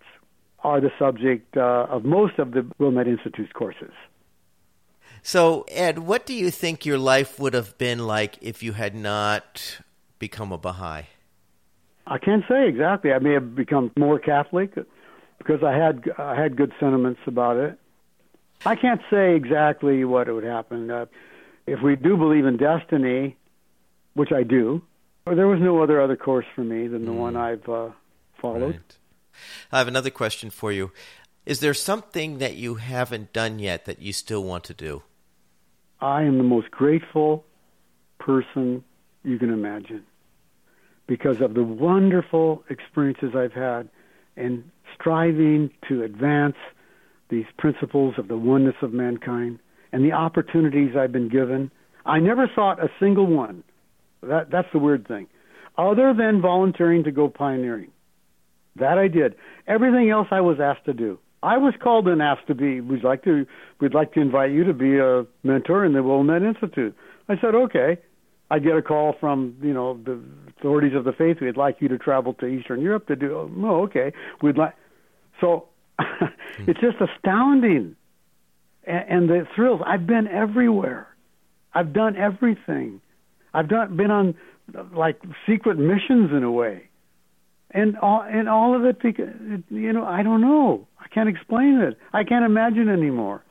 are 0.63 0.79
the 0.79 0.91
subject 0.97 1.57
uh, 1.57 1.87
of 1.89 2.05
most 2.05 2.39
of 2.39 2.51
the 2.51 2.65
Wilmette 2.79 3.07
Institute's 3.07 3.51
courses. 3.51 3.91
So, 5.21 5.65
Ed, 5.69 5.99
what 5.99 6.25
do 6.25 6.33
you 6.33 6.51
think 6.51 6.85
your 6.85 6.99
life 6.99 7.39
would 7.39 7.53
have 7.53 7.77
been 7.77 8.05
like 8.05 8.37
if 8.41 8.61
you 8.61 8.73
had 8.73 8.95
not 8.95 9.79
become 10.19 10.51
a 10.51 10.57
Baha'i? 10.57 11.03
I 12.07 12.19
can't 12.19 12.43
say 12.47 12.67
exactly. 12.67 13.11
I 13.11 13.19
may 13.19 13.33
have 13.33 13.55
become 13.55 13.91
more 13.97 14.19
Catholic 14.19 14.75
because 15.39 15.63
I 15.63 15.75
had 15.75 16.03
I 16.17 16.39
had 16.39 16.55
good 16.55 16.71
sentiments 16.79 17.21
about 17.25 17.57
it. 17.57 17.79
I 18.65 18.75
can't 18.75 19.01
say 19.09 19.35
exactly 19.35 20.03
what 20.05 20.31
would 20.31 20.43
happen. 20.43 20.91
Uh, 20.91 21.05
if 21.65 21.81
we 21.81 21.95
do 21.95 22.15
believe 22.15 22.45
in 22.45 22.57
destiny, 22.57 23.35
which 24.15 24.31
I 24.31 24.43
do, 24.43 24.81
there 25.25 25.47
was 25.47 25.59
no 25.61 25.81
other 25.81 26.01
other 26.01 26.15
course 26.15 26.45
for 26.55 26.63
me 26.63 26.87
than 26.87 27.05
the 27.05 27.11
mm. 27.11 27.17
one 27.17 27.35
I've 27.35 27.67
uh, 27.69 27.89
followed. 28.41 28.75
Right. 28.75 28.97
I 29.71 29.77
have 29.77 29.87
another 29.87 30.09
question 30.09 30.49
for 30.49 30.71
you. 30.71 30.91
Is 31.45 31.59
there 31.59 31.73
something 31.73 32.39
that 32.39 32.55
you 32.55 32.75
haven't 32.75 33.31
done 33.31 33.59
yet 33.59 33.85
that 33.85 34.01
you 34.01 34.13
still 34.13 34.43
want 34.43 34.63
to 34.65 34.73
do? 34.73 35.03
I 36.01 36.23
am 36.23 36.37
the 36.37 36.43
most 36.43 36.71
grateful 36.71 37.45
person 38.19 38.83
you 39.23 39.37
can 39.37 39.51
imagine 39.51 40.03
because 41.07 41.41
of 41.41 41.53
the 41.53 41.63
wonderful 41.63 42.63
experiences 42.69 43.35
I've 43.35 43.53
had 43.53 43.89
in 44.35 44.71
striving 44.93 45.69
to 45.87 46.03
advance 46.03 46.55
these 47.29 47.45
principles 47.57 48.15
of 48.17 48.27
the 48.27 48.37
oneness 48.37 48.75
of 48.81 48.93
mankind 48.93 49.59
and 49.91 50.03
the 50.03 50.11
opportunities 50.11 50.95
I've 50.95 51.11
been 51.11 51.29
given. 51.29 51.71
I 52.05 52.19
never 52.19 52.49
sought 52.53 52.83
a 52.83 52.89
single 52.99 53.27
one. 53.27 53.63
That, 54.27 54.49
that's 54.51 54.67
the 54.73 54.79
weird 54.79 55.07
thing. 55.07 55.27
Other 55.77 56.13
than 56.13 56.41
volunteering 56.41 57.03
to 57.03 57.11
go 57.11 57.29
pioneering. 57.29 57.91
That 58.77 58.97
I 58.97 59.07
did. 59.07 59.35
Everything 59.67 60.09
else 60.09 60.27
I 60.31 60.41
was 60.41 60.59
asked 60.59 60.85
to 60.85 60.93
do. 60.93 61.19
I 61.41 61.57
was 61.57 61.73
called 61.81 62.07
and 62.07 62.21
asked 62.21 62.47
to 62.47 62.55
be. 62.55 62.81
We'd 62.81 63.03
like 63.03 63.23
to. 63.23 63.45
We'd 63.79 63.93
like 63.93 64.13
to 64.13 64.21
invite 64.21 64.51
you 64.51 64.63
to 64.63 64.73
be 64.73 64.97
a 64.97 65.25
mentor 65.43 65.85
in 65.85 65.93
the 65.93 66.01
Wilmette 66.01 66.41
Institute. 66.41 66.95
I 67.29 67.35
said 67.39 67.55
okay. 67.55 67.97
I 68.49 68.59
get 68.59 68.75
a 68.75 68.81
call 68.81 69.15
from 69.19 69.55
you 69.61 69.73
know 69.73 69.99
the 70.03 70.19
authorities 70.57 70.95
of 70.95 71.03
the 71.03 71.13
faith. 71.13 71.37
We'd 71.41 71.57
like 71.57 71.77
you 71.81 71.87
to 71.89 71.97
travel 71.97 72.33
to 72.35 72.47
Eastern 72.47 72.81
Europe 72.81 73.07
to 73.07 73.15
do. 73.15 73.49
Oh, 73.63 73.83
okay. 73.83 74.11
We'd 74.41 74.57
like. 74.57 74.73
So 75.39 75.67
it's 76.59 76.79
just 76.79 76.97
astounding, 76.99 77.95
and, 78.85 79.09
and 79.09 79.29
the 79.29 79.47
thrills. 79.55 79.81
I've 79.85 80.07
been 80.07 80.27
everywhere. 80.27 81.07
I've 81.73 81.93
done 81.93 82.15
everything. 82.15 83.01
I've 83.55 83.69
done 83.69 83.95
been 83.95 84.11
on 84.11 84.35
like 84.93 85.21
secret 85.47 85.77
missions 85.77 86.31
in 86.31 86.43
a 86.43 86.51
way, 86.51 86.89
and 87.71 87.97
all 87.97 88.21
and 88.21 88.49
all 88.49 88.75
of 88.75 88.83
it. 88.85 88.97
You 89.69 89.93
know, 89.93 90.03
I 90.03 90.23
don't 90.23 90.41
know. 90.41 90.87
I 90.99 91.07
can't 91.07 91.29
explain 91.29 91.79
it. 91.79 91.97
I 92.13 92.23
can't 92.23 92.45
imagine 92.45 92.89
anymore. 92.89 93.43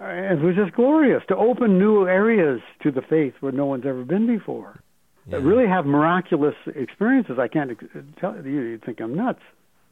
It 0.00 0.40
was 0.40 0.54
just 0.54 0.74
glorious 0.74 1.22
to 1.28 1.36
open 1.36 1.78
new 1.78 2.06
areas 2.06 2.60
to 2.82 2.92
the 2.92 3.02
faith 3.02 3.34
where 3.40 3.50
no 3.52 3.66
one's 3.66 3.84
ever 3.84 4.04
been 4.04 4.28
before. 4.28 4.80
Yeah. 5.26 5.38
Really 5.38 5.66
have 5.66 5.86
miraculous 5.86 6.54
experiences. 6.66 7.38
I 7.38 7.48
can't 7.48 7.72
tell 8.20 8.36
you. 8.36 8.60
You'd 8.60 8.84
think 8.84 9.00
I'm 9.00 9.14
nuts. 9.14 9.42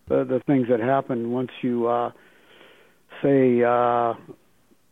The 0.08 0.24
the 0.24 0.40
things 0.46 0.68
that 0.68 0.80
happen 0.80 1.32
once 1.32 1.50
you 1.60 1.88
uh, 1.88 2.12
say, 3.22 3.62
uh, 3.62 4.14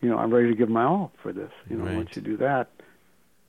you 0.01 0.11
know, 0.11 0.19
I'm 0.19 0.35
ready 0.35 0.49
to 0.49 0.57
give 0.57 0.69
my 0.69 0.85
all 0.85 1.13
for 1.23 1.33
this. 1.33 1.53
You 1.71 1.77
know, 1.77 1.85
right. 1.85 1.97
once 1.97 2.11
you 2.17 2.23
do 2.23 2.37
that, 2.39 2.69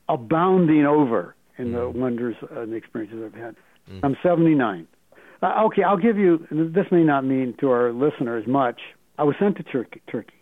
abounding 0.09 0.85
over 0.85 1.35
in 1.57 1.67
mm. 1.67 1.73
the 1.73 1.99
wonders 1.99 2.35
and 2.51 2.71
the 2.71 2.75
experiences 2.75 3.21
I've 3.25 3.39
had. 3.39 3.55
Mm. 3.89 3.99
I'm 4.03 4.17
79. 4.23 4.87
Uh, 5.41 5.63
okay, 5.65 5.83
I'll 5.83 5.97
give 5.97 6.17
you. 6.17 6.45
This 6.49 6.85
may 6.91 7.03
not 7.03 7.25
mean 7.25 7.55
to 7.59 7.69
our 7.69 7.91
listeners 7.91 8.45
much. 8.47 8.81
I 9.17 9.23
was 9.23 9.35
sent 9.39 9.57
to 9.57 9.63
Turkey. 9.63 10.01
Turkey. 10.09 10.33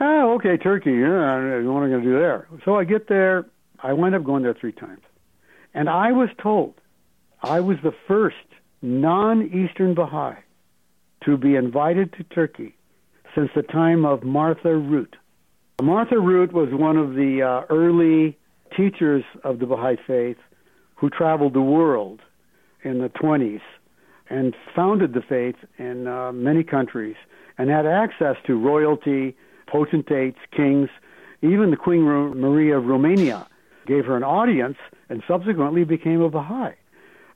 Oh, 0.00 0.34
okay, 0.34 0.56
Turkey. 0.56 0.92
Yeah, 0.92 1.60
what 1.68 1.82
am 1.82 1.84
I 1.84 1.88
going 1.88 2.02
to 2.02 2.02
do 2.02 2.18
there? 2.18 2.48
So 2.64 2.76
I 2.76 2.84
get 2.84 3.08
there. 3.08 3.46
I 3.82 3.92
wind 3.92 4.14
up 4.14 4.24
going 4.24 4.42
there 4.42 4.54
three 4.54 4.72
times, 4.72 5.02
and 5.74 5.88
I 5.88 6.12
was 6.12 6.28
told 6.42 6.74
I 7.42 7.60
was 7.60 7.76
the 7.82 7.92
first 8.08 8.36
non 8.82 9.42
Eastern 9.46 9.94
Baha'i 9.94 10.36
to 11.24 11.36
be 11.36 11.54
invited 11.54 12.12
to 12.14 12.24
Turkey 12.24 12.74
since 13.34 13.50
the 13.54 13.62
time 13.62 14.04
of 14.04 14.22
Martha 14.22 14.74
Root. 14.74 15.16
Martha 15.82 16.18
Root 16.18 16.52
was 16.52 16.68
one 16.72 16.96
of 16.96 17.14
the 17.14 17.42
uh, 17.42 17.72
early 17.72 18.36
teachers 18.76 19.24
of 19.44 19.58
the 19.58 19.66
Baha'i 19.66 19.96
faith 20.06 20.36
who 20.96 21.10
traveled 21.10 21.54
the 21.54 21.60
world 21.60 22.20
in 22.82 22.98
the 22.98 23.08
20s 23.08 23.60
and 24.28 24.54
founded 24.74 25.12
the 25.12 25.22
faith 25.22 25.56
in 25.78 26.06
uh, 26.06 26.32
many 26.32 26.62
countries 26.62 27.16
and 27.58 27.68
had 27.68 27.86
access 27.86 28.36
to 28.46 28.54
royalty, 28.54 29.36
potentates, 29.66 30.38
kings, 30.54 30.88
even 31.42 31.70
the 31.70 31.76
Queen 31.76 32.02
Maria 32.02 32.78
of 32.78 32.84
Romania 32.84 33.46
gave 33.86 34.04
her 34.04 34.16
an 34.16 34.22
audience 34.22 34.76
and 35.08 35.22
subsequently 35.26 35.84
became 35.84 36.20
a 36.20 36.28
Baha'i. 36.28 36.72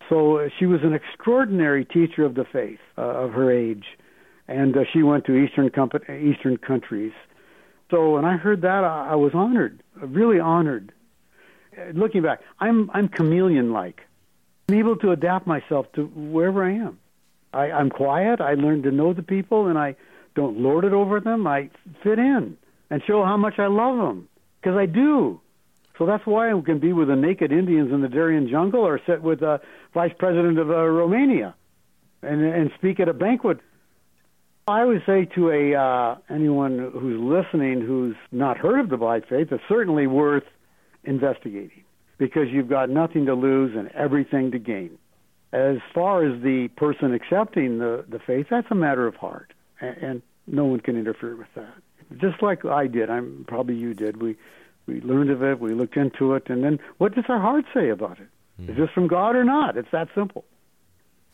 So 0.09 0.39
uh, 0.39 0.49
she 0.59 0.67
was 0.67 0.81
an 0.83 0.93
extraordinary 0.93 1.85
teacher 1.85 2.25
of 2.25 2.35
the 2.35 2.45
faith 2.45 2.79
uh, 2.99 3.03
of 3.03 3.33
her 3.33 3.51
age, 3.51 3.85
and 4.49 4.77
uh, 4.77 4.81
she 4.93 5.03
went 5.03 5.25
to 5.27 5.35
Eastern 5.35 5.67
Eastern 5.67 6.57
countries. 6.59 7.13
So 7.95 8.15
when 8.15 8.25
I 8.25 8.37
heard 8.37 8.63
that, 8.63 8.83
I, 8.83 9.11
I 9.13 9.15
was 9.15 9.35
honored, 9.35 9.81
really 9.95 10.41
honored. 10.41 10.93
Looking 11.93 12.23
back, 12.23 12.41
I'm 12.59 12.91
I'm 12.93 13.07
chameleon-like. 13.09 14.01
I'm 14.69 14.75
able 14.75 14.97
to 14.97 15.13
adapt 15.13 15.47
myself 15.47 15.87
to 15.93 16.07
wherever 16.07 16.65
I 16.65 16.73
am. 16.73 16.99
I, 17.53 17.71
I'm 17.71 17.91
quiet. 17.91 18.41
I 18.41 18.55
learn 18.55 18.83
to 18.83 18.91
know 18.91 19.13
the 19.13 19.23
people, 19.23 19.69
and 19.69 19.79
I 19.79 19.95
don't 20.35 20.59
lord 20.59 20.85
it 20.85 20.93
over 20.93 21.21
them. 21.21 21.47
I 21.47 21.71
fit 22.03 22.19
in 22.19 22.57
and 22.91 23.01
show 23.07 23.25
how 23.25 23.37
much 23.37 23.61
I 23.61 23.69
love 23.69 23.97
them 23.99 24.29
because 24.61 24.77
I 24.77 24.87
do. 24.87 25.41
So 25.97 26.05
that's 26.05 26.27
why 26.27 26.51
I 26.51 26.61
can 26.63 26.81
be 26.81 26.93
with 26.93 27.07
the 27.07 27.17
naked 27.17 27.53
Indians 27.53 27.93
in 27.93 28.01
the 28.01 28.09
Darien 28.09 28.49
jungle 28.49 28.81
or 28.81 29.01
sit 29.07 29.23
with 29.23 29.39
the 29.39 29.61
vice 29.93 30.15
president 30.19 30.59
of 30.59 30.69
uh, 30.69 30.75
Romania 30.75 31.55
and, 32.23 32.43
and 32.43 32.73
speak 32.77 32.99
at 32.99 33.09
a 33.09 33.15
banquet. 33.15 33.61
I 34.67 34.85
would 34.85 35.03
say 35.05 35.27
to 35.35 35.51
a 35.51 35.75
uh, 35.75 36.17
anyone 36.31 36.79
who's 36.93 37.21
listening 37.21 37.83
who's 37.83 38.17
not 38.33 38.57
heard 38.57 38.81
of 38.81 38.89
the 38.89 38.97
Baha'i 38.97 39.21
Faith, 39.21 39.49
it's 39.53 39.63
certainly 39.69 40.07
worth 40.07 40.45
investigating 41.05 41.85
because 42.17 42.49
you've 42.51 42.69
got 42.69 42.89
nothing 42.89 43.27
to 43.27 43.35
lose 43.35 43.77
and 43.77 43.91
everything 43.91 44.51
to 44.53 44.59
gain. 44.59 44.99
As 45.53 45.77
far 45.93 46.25
as 46.25 46.43
the 46.43 46.69
person 46.77 47.13
accepting 47.13 47.79
the, 47.79 48.05
the 48.09 48.19
faith, 48.19 48.47
that's 48.51 48.67
a 48.71 48.75
matter 48.75 49.07
of 49.07 49.15
heart, 49.17 49.53
and, 49.81 49.97
and 49.99 50.23
no 50.47 50.65
one 50.65 50.81
can 50.81 50.97
interfere 50.97 51.37
with 51.37 51.53
that. 51.55 51.75
Just 52.17 52.43
like 52.43 52.65
I 52.65 52.87
did, 52.87 53.11
I'm 53.11 53.45
probably 53.47 53.77
you 53.77 53.95
did. 53.95 54.23
We 54.23 54.37
we 54.87 55.01
learned 55.01 55.31
of 55.31 55.43
it, 55.43 55.61
we 55.61 55.75
looked 55.75 55.97
into 55.97 56.35
it, 56.35 56.49
and 56.49 56.65
then 56.65 56.79
what 56.99 57.15
does 57.15 57.25
our 57.29 57.41
heart 57.41 57.65
say 57.73 57.89
about 57.91 58.19
it? 58.19 58.29
Mm. 58.61 58.71
Is 58.71 58.77
this 58.77 58.91
from 58.95 59.09
God 59.09 59.37
or 59.37 59.45
not? 59.45 59.77
It's 59.77 59.91
that 59.93 60.09
simple. 60.15 60.45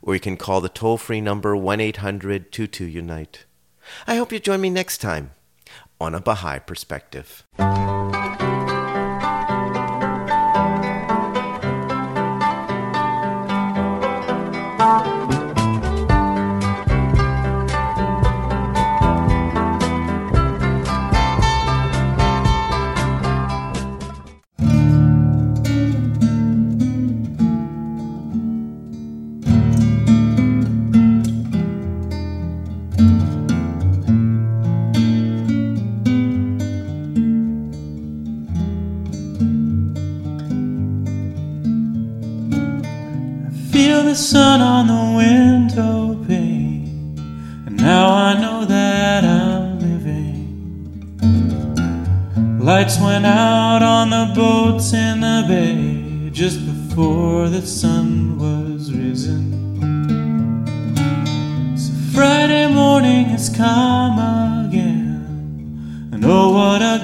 or 0.01 0.13
you 0.13 0.19
can 0.19 0.37
call 0.37 0.61
the 0.61 0.69
toll 0.69 0.97
free 0.97 1.21
number 1.21 1.55
1 1.55 1.79
800 1.79 2.51
22 2.51 2.85
Unite. 2.85 3.45
I 4.07 4.15
hope 4.15 4.31
you 4.31 4.39
join 4.39 4.61
me 4.61 4.69
next 4.69 4.99
time 4.99 5.31
on 5.99 6.15
A 6.15 6.21
Baha'i 6.21 6.59
Perspective. 6.59 7.43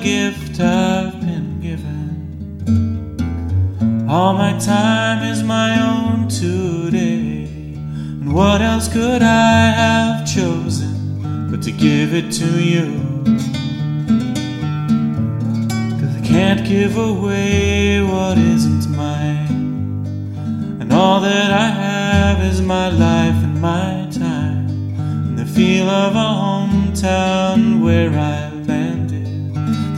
Gift 0.02 0.60
I've 0.60 1.20
been 1.20 1.60
given. 1.62 2.06
All 4.10 4.34
my 4.34 4.58
time 4.60 5.24
is 5.32 5.44
my 5.44 5.80
own 5.80 6.28
today. 6.28 7.46
And 7.76 8.34
what 8.34 8.62
else 8.62 8.88
could 8.92 9.22
I 9.22 9.72
have 9.84 10.28
chosen 10.28 11.50
but 11.52 11.62
to 11.64 11.72
give 11.72 12.14
it 12.14 12.32
to 12.34 12.64
you? 12.64 13.02
Cause 16.00 16.16
I 16.16 16.22
can't 16.24 16.66
give 16.68 16.98
away 16.98 18.02
what 18.02 18.38
isn't 18.38 18.90
mine. 18.96 20.06
And 20.82 20.94
all 20.94 21.20
that 21.22 21.52
I 21.52 21.68
have 21.68 22.42
is 22.42 22.62
my 22.62 22.90
life 22.90 23.44
and 23.44 23.62
my 23.62 24.08
time. 24.12 24.68
And 24.98 25.38
the 25.38 25.46
feel 25.46 25.90
of 25.90 26.16
a 26.16 26.30
hometown 26.44 27.82
where 27.84 28.12
I. 28.12 28.45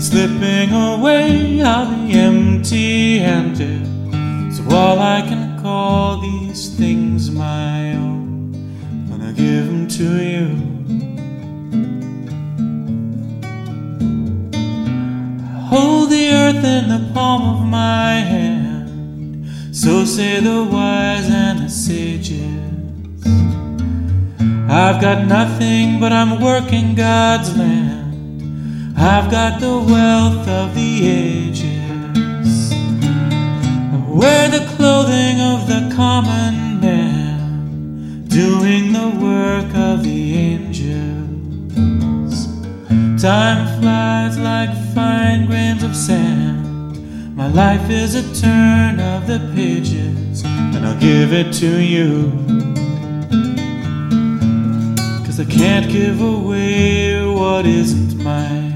Slipping 0.09 0.71
away, 0.71 1.61
I'll 1.61 1.85
be 1.93 2.13
empty 2.13 3.19
handed. 3.19 3.85
So 4.55 4.63
all 4.73 4.99
I 4.99 5.19
can 5.21 5.61
call 5.61 6.21
these 6.21 6.69
things 6.77 7.29
my 7.29 7.91
own, 7.91 8.53
gonna 9.09 9.33
give 9.33 9.65
them 9.67 9.85
to 9.99 10.09
you. 10.23 10.67
hold 15.67 16.09
the 16.09 16.29
earth 16.29 16.63
in 16.63 16.87
the 16.87 17.11
palm 17.13 17.41
of 17.53 17.67
my 17.67 18.13
hand, 18.33 19.45
so 19.75 20.05
say 20.05 20.39
the 20.39 20.63
wise 20.63 21.29
and 21.29 21.65
the 21.65 21.69
sages. 21.69 23.25
I've 24.69 25.01
got 25.01 25.27
nothing, 25.27 25.99
but 25.99 26.13
I'm 26.13 26.39
working 26.39 26.95
God's 26.95 27.57
land. 27.57 27.96
I've 28.99 29.29
got 29.29 29.59
the 29.59 29.77
wealth 29.77 30.47
of 30.47 30.73
the 30.73 31.07
ages 31.07 32.71
I 32.73 34.03
wear 34.07 34.49
the 34.49 34.65
clothing 34.75 35.39
of 35.39 35.67
the 35.67 35.93
common 35.95 36.79
man, 36.79 38.25
doing 38.27 38.93
the 38.93 39.09
work 39.21 39.71
of 39.75 40.01
the 40.01 40.33
angels. 40.35 41.77
Time 43.21 43.79
flies 43.79 44.39
like 44.39 44.71
fine 44.95 45.45
grains 45.45 45.83
of 45.83 45.95
sand. 45.95 47.35
My 47.35 47.47
life 47.49 47.91
is 47.91 48.15
a 48.15 48.23
turn 48.41 48.99
of 48.99 49.27
the 49.27 49.51
pages, 49.53 50.43
and 50.43 50.83
I'll 50.83 50.99
give 50.99 51.33
it 51.33 51.53
to 51.53 51.79
you. 51.79 52.31
Cause 55.23 55.39
I 55.39 55.45
can't 55.45 55.87
give 55.87 56.19
away 56.19 57.23
what 57.23 57.67
isn't 57.67 58.17
mine. 58.23 58.66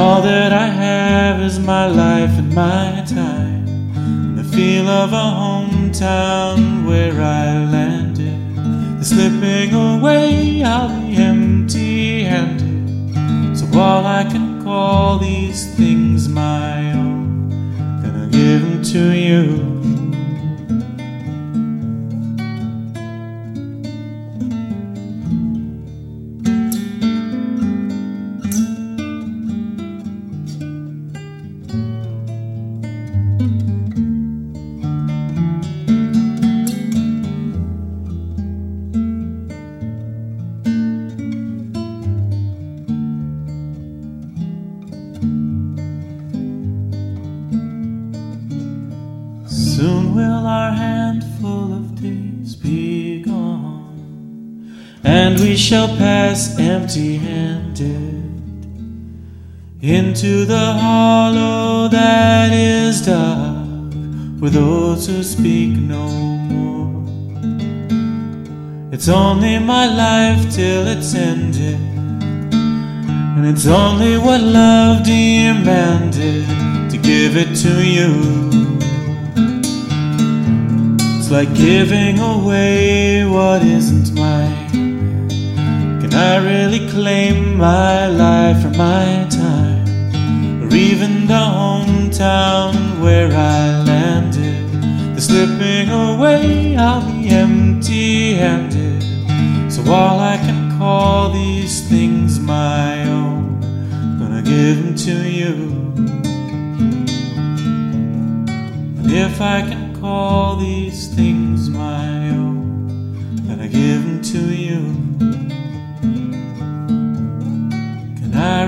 And 0.00 0.08
all 0.08 0.22
that 0.22 0.50
I 0.50 0.66
have 0.66 1.42
is 1.42 1.58
my 1.58 1.86
life 1.86 2.30
and 2.38 2.54
my 2.54 3.04
time 3.06 3.66
The 4.34 4.44
feel 4.44 4.88
of 4.88 5.12
a 5.12 5.26
hometown 5.42 6.86
where 6.86 7.20
I 7.20 7.66
landed. 7.70 8.56
The 8.98 9.04
slipping 9.04 9.74
away, 9.74 10.62
I'll 10.62 10.88
be 10.88 11.16
empty 11.16 12.22
handed. 12.22 13.58
So 13.58 13.66
all 13.78 14.06
I 14.06 14.24
can 14.24 14.64
call 14.64 15.18
these 15.18 15.66
things 15.74 16.30
my 16.30 16.92
own, 16.92 17.50
gonna 18.02 18.28
give 18.28 18.62
'em 18.64 18.82
to 18.94 19.02
you. 19.10 19.69
Shall 55.70 55.96
pass 55.98 56.58
empty 56.58 57.16
handed 57.16 58.24
into 59.80 60.44
the 60.44 60.72
hollow 60.72 61.86
that 61.86 62.52
is 62.52 63.06
dark 63.06 63.92
for 64.40 64.50
those 64.50 65.06
who 65.06 65.22
speak 65.22 65.70
no 65.78 66.08
more. 66.50 67.06
It's 68.92 69.08
only 69.08 69.60
my 69.60 69.86
life 69.86 70.52
till 70.52 70.88
it's 70.88 71.14
ended, 71.14 71.78
and 73.36 73.46
it's 73.46 73.68
only 73.68 74.18
what 74.18 74.40
love 74.40 75.04
demanded 75.04 76.48
to 76.90 76.98
give 76.98 77.36
it 77.36 77.54
to 77.62 77.74
you. 77.96 78.10
It's 81.16 81.30
like 81.30 81.54
giving 81.54 82.18
away 82.18 83.24
what 83.24 83.62
isn't 83.62 84.09
I 86.14 86.36
really 86.38 86.88
claim 86.90 87.56
my 87.56 88.08
life 88.08 88.64
or 88.64 88.70
my 88.70 89.26
time? 89.30 90.62
Or 90.62 90.74
even 90.74 91.26
the 91.26 91.34
hometown 91.34 93.00
where 93.00 93.32
I 93.32 93.82
landed? 93.82 95.14
The 95.14 95.20
slipping 95.20 95.88
away, 95.88 96.76
I'll 96.76 97.06
be 97.12 97.28
empty 97.28 98.34
handed. 98.34 99.02
So 99.72 99.82
all 99.92 100.18
I 100.18 100.36
can 100.36 100.76
call 100.78 101.30
these 101.30 101.88
things 101.88 102.40
my 102.40 103.04
own, 103.04 103.60
gonna 104.18 104.42
give 104.42 104.82
them 104.82 104.94
to 104.96 105.30
you. 105.30 105.54
And 108.98 109.12
if 109.12 109.40
I 109.40 109.60
can 109.62 110.00
call 110.00 110.56
these 110.56 111.08
things 111.14 111.70
my 111.70 112.30
own, 112.30 112.88
then 113.46 113.60
I 113.60 113.68
give 113.68 114.02
them 114.02 114.22
to 114.22 114.54
you. 114.54 114.99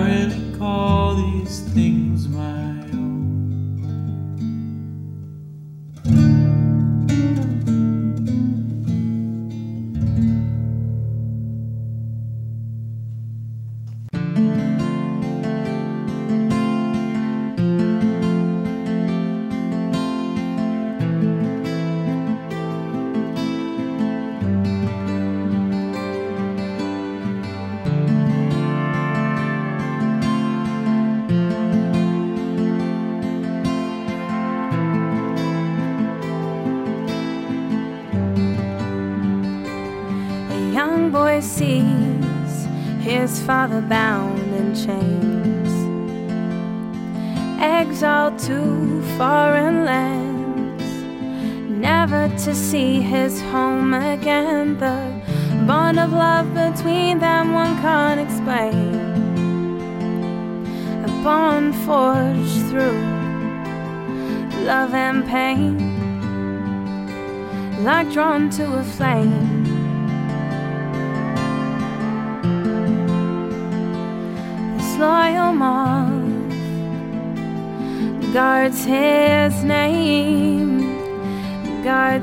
Can 0.03 0.11
I 0.11 0.25
really 0.25 0.59
call 0.59 1.15
these 1.15 1.61
things 1.75 2.12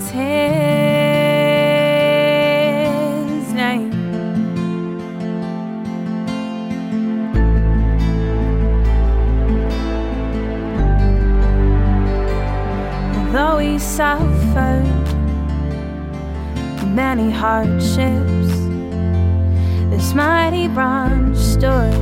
his 0.10 0.24
name. 3.54 3.92
Though 13.32 13.58
he 13.60 13.80
suffered 13.80 14.86
many 16.86 17.30
hardships, 17.32 18.50
this 19.90 20.14
mighty 20.14 20.68
branch 20.68 21.38
stood 21.38 21.94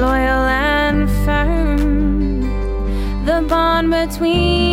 loyal 0.00 0.46
and 0.46 1.08
firm. 1.24 2.42
The 3.24 3.42
bond 3.48 3.90
between 3.90 4.71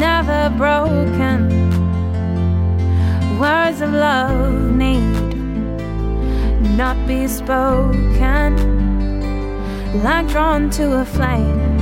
never 0.00 0.48
broken. 0.56 1.40
Words 3.38 3.82
of 3.82 3.92
love 3.92 4.74
need 4.74 5.34
not 6.74 6.96
be 7.06 7.26
spoken, 7.26 8.56
like 10.02 10.26
drawn 10.28 10.70
to 10.70 11.00
a 11.02 11.04
flame. 11.04 11.76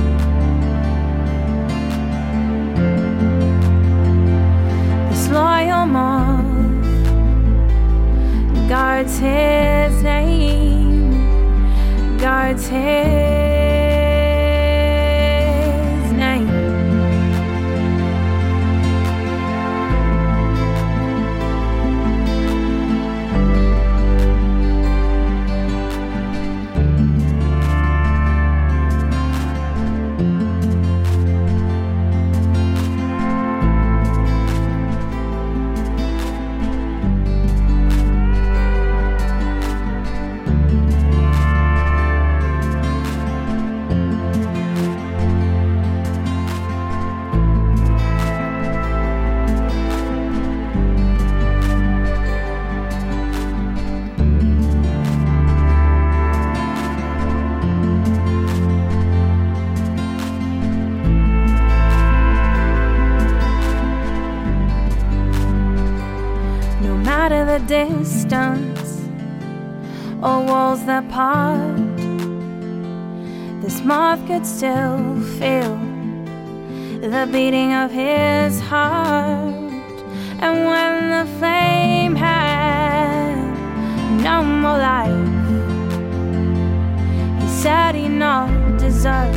This 5.09 5.29
loyal 5.29 5.85
moth 5.85 6.43
guards 8.67 9.17
his 9.17 10.03
name, 10.03 11.11
guards 12.17 12.67
his 12.67 13.68
distance 67.69 69.05
or 70.23 70.43
walls 70.43 70.83
that 70.87 71.07
part. 71.09 71.77
this 73.61 73.81
moth 73.83 74.25
could 74.25 74.43
still 74.43 74.97
feel 75.37 75.77
the 76.99 77.29
beating 77.31 77.71
of 77.75 77.91
his 77.91 78.59
heart. 78.59 79.53
And 80.41 80.65
when 80.69 81.09
the 81.15 81.25
flame 81.37 82.15
had 82.15 83.37
no 84.23 84.43
more 84.43 84.79
life, 84.79 85.35
he 87.39 87.47
said 87.61 87.93
he 87.93 88.07
not 88.07 88.79
deserve, 88.79 89.35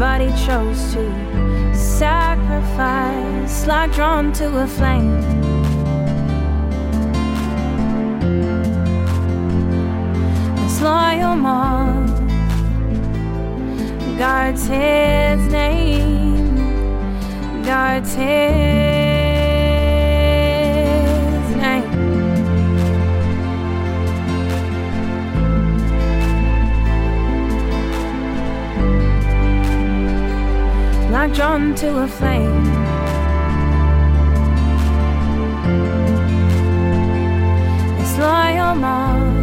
but 0.00 0.20
he 0.20 0.30
chose 0.44 0.94
to 0.94 1.04
sacrifice 1.74 3.68
like 3.68 3.92
drawn 3.92 4.32
to 4.32 4.46
a 4.64 4.66
flame. 4.66 5.43
Loyal 11.14 11.36
moth 11.36 12.18
guards 14.18 14.66
his 14.66 15.40
name, 15.52 16.56
guards 17.62 18.14
his 18.14 18.26
name. 21.64 21.92
Like 31.12 31.32
drawn 31.32 31.76
to 31.76 32.02
a 32.02 32.08
flame. 32.08 32.64
This 37.98 38.18
loyal 38.18 38.74
moth 38.74 39.33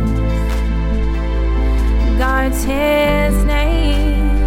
guards 2.22 2.64
his 2.64 3.34
name, 3.46 4.38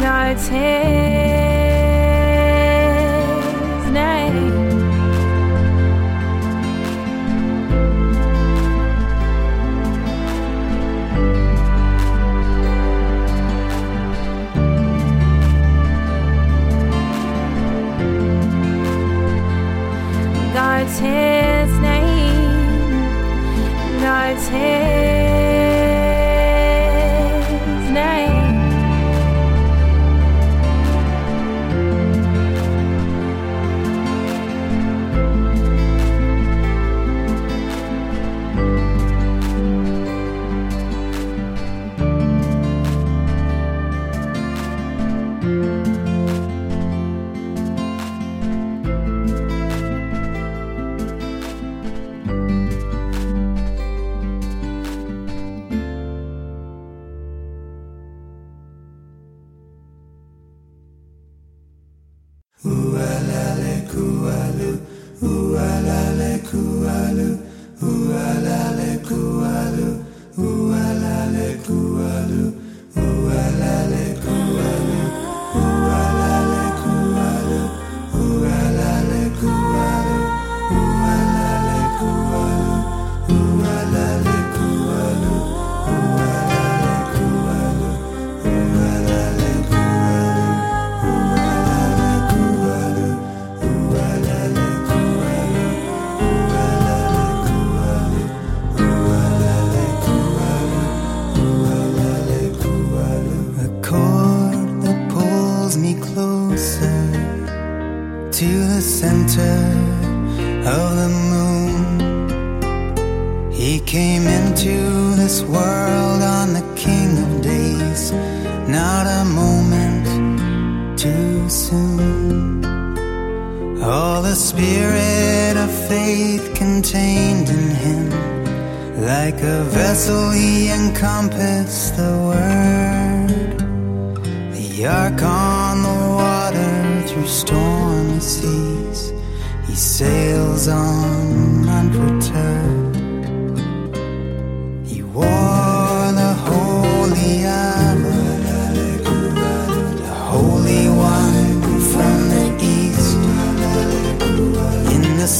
guards 0.00 0.48
his 0.48 0.56
name. 3.92 4.56
guards 20.54 20.98
his 20.98 21.70
name, 21.80 23.02
guards 24.00 24.48
his 24.48 25.05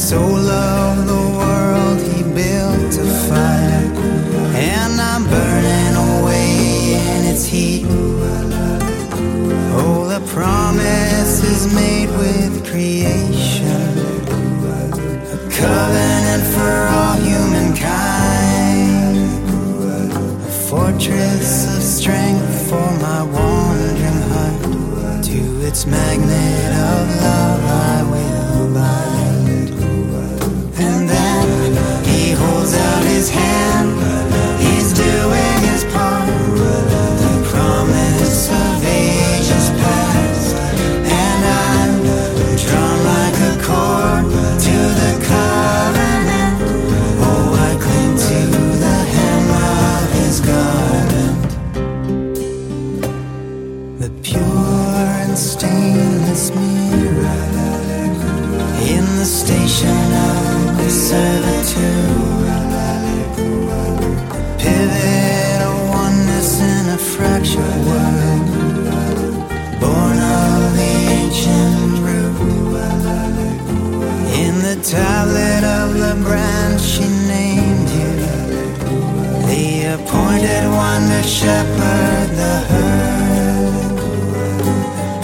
soul 0.06 0.38
of 0.38 1.04
the 1.04 1.24
world, 1.36 1.98
he 2.00 2.22
built 2.22 2.94
a 2.96 3.06
fire, 3.26 3.90
and 4.54 5.00
I'm 5.00 5.24
burning 5.24 5.96
away 5.96 6.94
in 6.94 7.24
its 7.32 7.44
heat. 7.44 7.86
Oh, 9.74 10.06
the 10.06 10.20
promise 10.32 11.42
is 11.42 11.74
made 11.74 12.10
with 12.22 12.64
creation, 12.70 13.98
a 15.34 15.38
covenant 15.50 16.44
for 16.54 16.76
all 16.96 17.16
humankind, 17.28 19.16
a 20.46 20.52
fortress 20.70 21.66
of 21.76 21.82
strength 21.82 22.68
for 22.68 22.88
my 23.06 23.22
wandering 23.24 24.22
heart. 24.30 25.24
To 25.24 25.40
its 25.66 25.84
magnet 25.84 26.72
of 26.92 27.04
love, 27.26 27.64
I 27.64 28.02
will 28.12 28.72
bind. 28.72 29.25
He's 34.60 34.92
doing 34.92 35.35
shepherd 81.26 82.28
the 82.40 82.56
herd. 82.70 83.96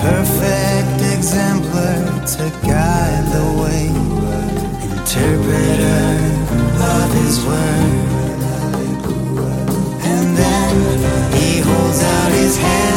Perfect 0.01 0.99
exemplar 1.15 2.27
to 2.27 2.45
guide 2.67 3.25
the 3.37 3.47
way, 3.63 3.87
interpreter 4.99 6.19
of 6.95 7.09
his 7.15 7.37
word. 7.47 8.11
And 10.11 10.37
then 10.37 10.75
he 11.35 11.61
holds 11.61 12.03
out 12.03 12.33
his 12.33 12.57
hand, 12.57 12.92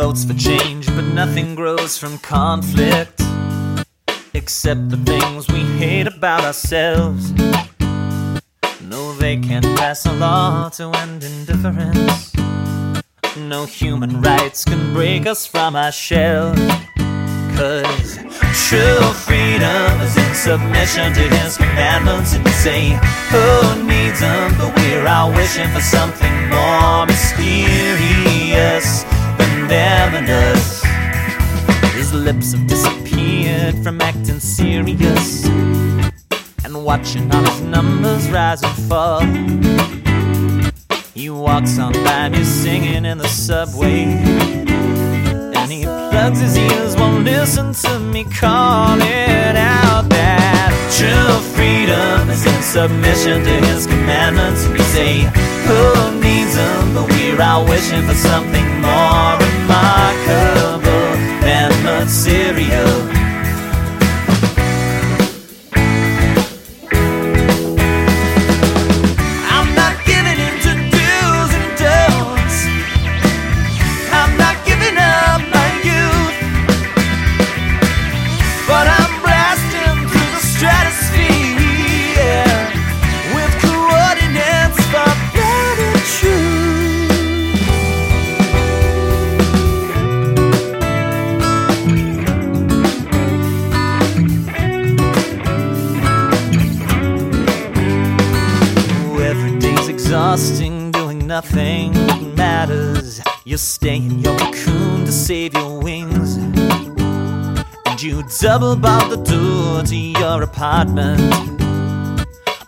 votes 0.00 0.24
for 0.24 0.32
change, 0.32 0.86
but 0.96 1.04
nothing 1.04 1.54
grows 1.54 1.98
from 1.98 2.16
conflict. 2.18 3.20
Except 4.32 4.88
the 4.88 4.96
things 4.96 5.46
we 5.48 5.60
hate 5.82 6.06
about 6.06 6.42
ourselves. 6.42 7.32
No, 8.92 9.12
they 9.22 9.36
can't 9.36 9.66
pass 9.76 10.06
a 10.06 10.12
law 10.14 10.70
to 10.70 10.84
end 11.02 11.22
indifference. 11.22 12.32
No 13.36 13.66
human 13.66 14.22
rights 14.22 14.64
can 14.64 14.94
break 14.94 15.26
us 15.26 15.44
from 15.44 15.76
our 15.76 15.92
shell. 15.92 16.54
Cause 17.58 18.16
true 18.68 19.06
freedom 19.26 19.90
is 20.06 20.16
in 20.16 20.34
submission 20.34 21.12
to 21.12 21.24
his 21.36 21.58
commandments. 21.58 22.32
And 22.32 22.48
say, 22.64 22.82
who 23.32 23.46
needs 23.84 24.20
them? 24.20 24.54
But 24.56 24.74
we're 24.76 25.06
all 25.06 25.30
wishing 25.30 25.68
for 25.74 25.82
something 25.82 26.36
more 26.48 27.04
mysterious 27.04 29.04
than 29.70 30.28
us. 30.28 30.82
His 31.94 32.12
lips 32.12 32.52
have 32.52 32.66
disappeared 32.66 33.76
from 33.84 34.00
acting 34.00 34.40
serious 34.40 35.46
and 36.64 36.84
watching 36.84 37.32
all 37.32 37.44
his 37.44 37.60
numbers 37.60 38.28
rise 38.30 38.62
and 38.62 38.76
fall. 38.88 39.20
He 41.14 41.30
walks 41.30 41.78
on 41.78 41.92
by 41.92 42.30
me 42.30 42.42
singing 42.42 43.04
in 43.04 43.18
the 43.18 43.28
subway. 43.28 44.04
And 45.54 45.70
he 45.70 45.84
plugs 45.84 46.40
his 46.40 46.56
ears, 46.56 46.96
won't 46.96 47.24
listen 47.24 47.72
to 47.72 48.00
me 48.00 48.24
calling 48.24 49.56
out 49.56 50.08
that 50.08 50.72
true 50.98 51.40
freedom 51.54 52.28
is 52.28 52.44
in 52.44 52.62
submission 52.62 53.44
to 53.44 53.66
his 53.66 53.86
commandments. 53.86 54.66
We 54.68 54.78
say, 54.80 55.20
who 55.66 56.09
needs? 56.30 56.54
But 56.94 57.06
we're 57.10 57.42
all 57.42 57.64
wishing 57.64 58.02
for 58.06 58.14
something 58.14 58.68
more 58.86 59.32
remarkable 59.46 61.10
than 61.44 61.70
material. 61.82 63.19
You 103.50 103.56
stay 103.58 103.96
in 103.96 104.20
your 104.20 104.38
cocoon 104.38 105.04
to 105.06 105.10
save 105.10 105.54
your 105.54 105.80
wings. 105.80 106.36
And 106.36 108.00
you 108.00 108.22
double 108.40 108.76
bar 108.76 109.08
the 109.08 109.16
door 109.16 109.82
to 109.82 109.96
your 109.96 110.44
apartment. 110.44 111.20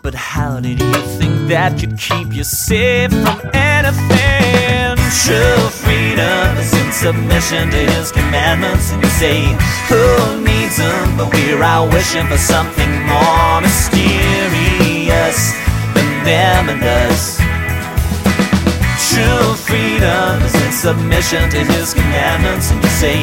But 0.03 0.17
how 0.17 0.59
did 0.59 0.81
you 0.81 0.93
think 1.21 1.47
that 1.47 1.79
could 1.79 1.97
keep 1.97 2.33
you 2.33 2.43
safe 2.43 3.13
from 3.13 3.41
anything? 3.55 4.97
True 5.23 5.69
freedom 5.71 6.57
is 6.59 6.75
in 6.75 6.91
submission 6.91 7.71
to 7.71 7.79
his 7.95 8.11
commandments. 8.11 8.91
And 8.91 9.05
you 9.05 9.11
say, 9.11 9.45
who 9.87 10.43
needs 10.43 10.79
them? 10.79 11.17
But 11.17 11.33
we're 11.33 11.63
all 11.63 11.89
wishing 11.91 12.27
for 12.27 12.39
something 12.39 12.91
more 13.07 13.61
mysterious 13.61 15.53
than 15.95 16.25
them 16.25 16.71
and 16.71 16.83
us. 16.83 17.52
True 19.13 19.55
freedom 19.55 20.41
is 20.43 20.55
in 20.55 20.73
submission 20.73 21.51
to 21.51 21.59
his 21.59 21.93
commandments. 21.93 22.71
And 22.71 22.83
you 22.83 22.89
say, 22.89 23.19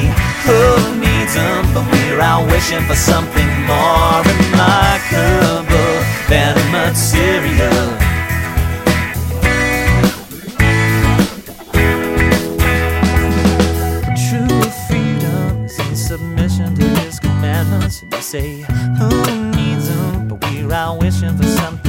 who 0.45 0.99
needs 0.99 1.33
them? 1.33 1.65
But 1.73 1.91
we're 1.91 2.21
all 2.21 2.45
wishing 2.45 2.83
for 2.83 2.93
something 2.93 3.49
more 3.65 4.21
remarkable 4.21 5.95
than 6.29 6.53
material. 6.69 7.97
True 14.29 14.61
freedom 14.87 15.65
is 15.65 15.79
in 15.79 15.95
submission 15.95 16.75
to 16.75 16.87
his 17.01 17.19
commandments. 17.19 18.03
And 18.03 18.13
you 18.13 18.21
say, 18.21 18.61
who 18.99 19.09
needs 19.57 19.89
them? 19.89 20.27
But 20.27 20.47
we 20.51 20.61
around 20.63 20.99
wishing 20.99 21.35
for 21.35 21.45
something 21.45 21.88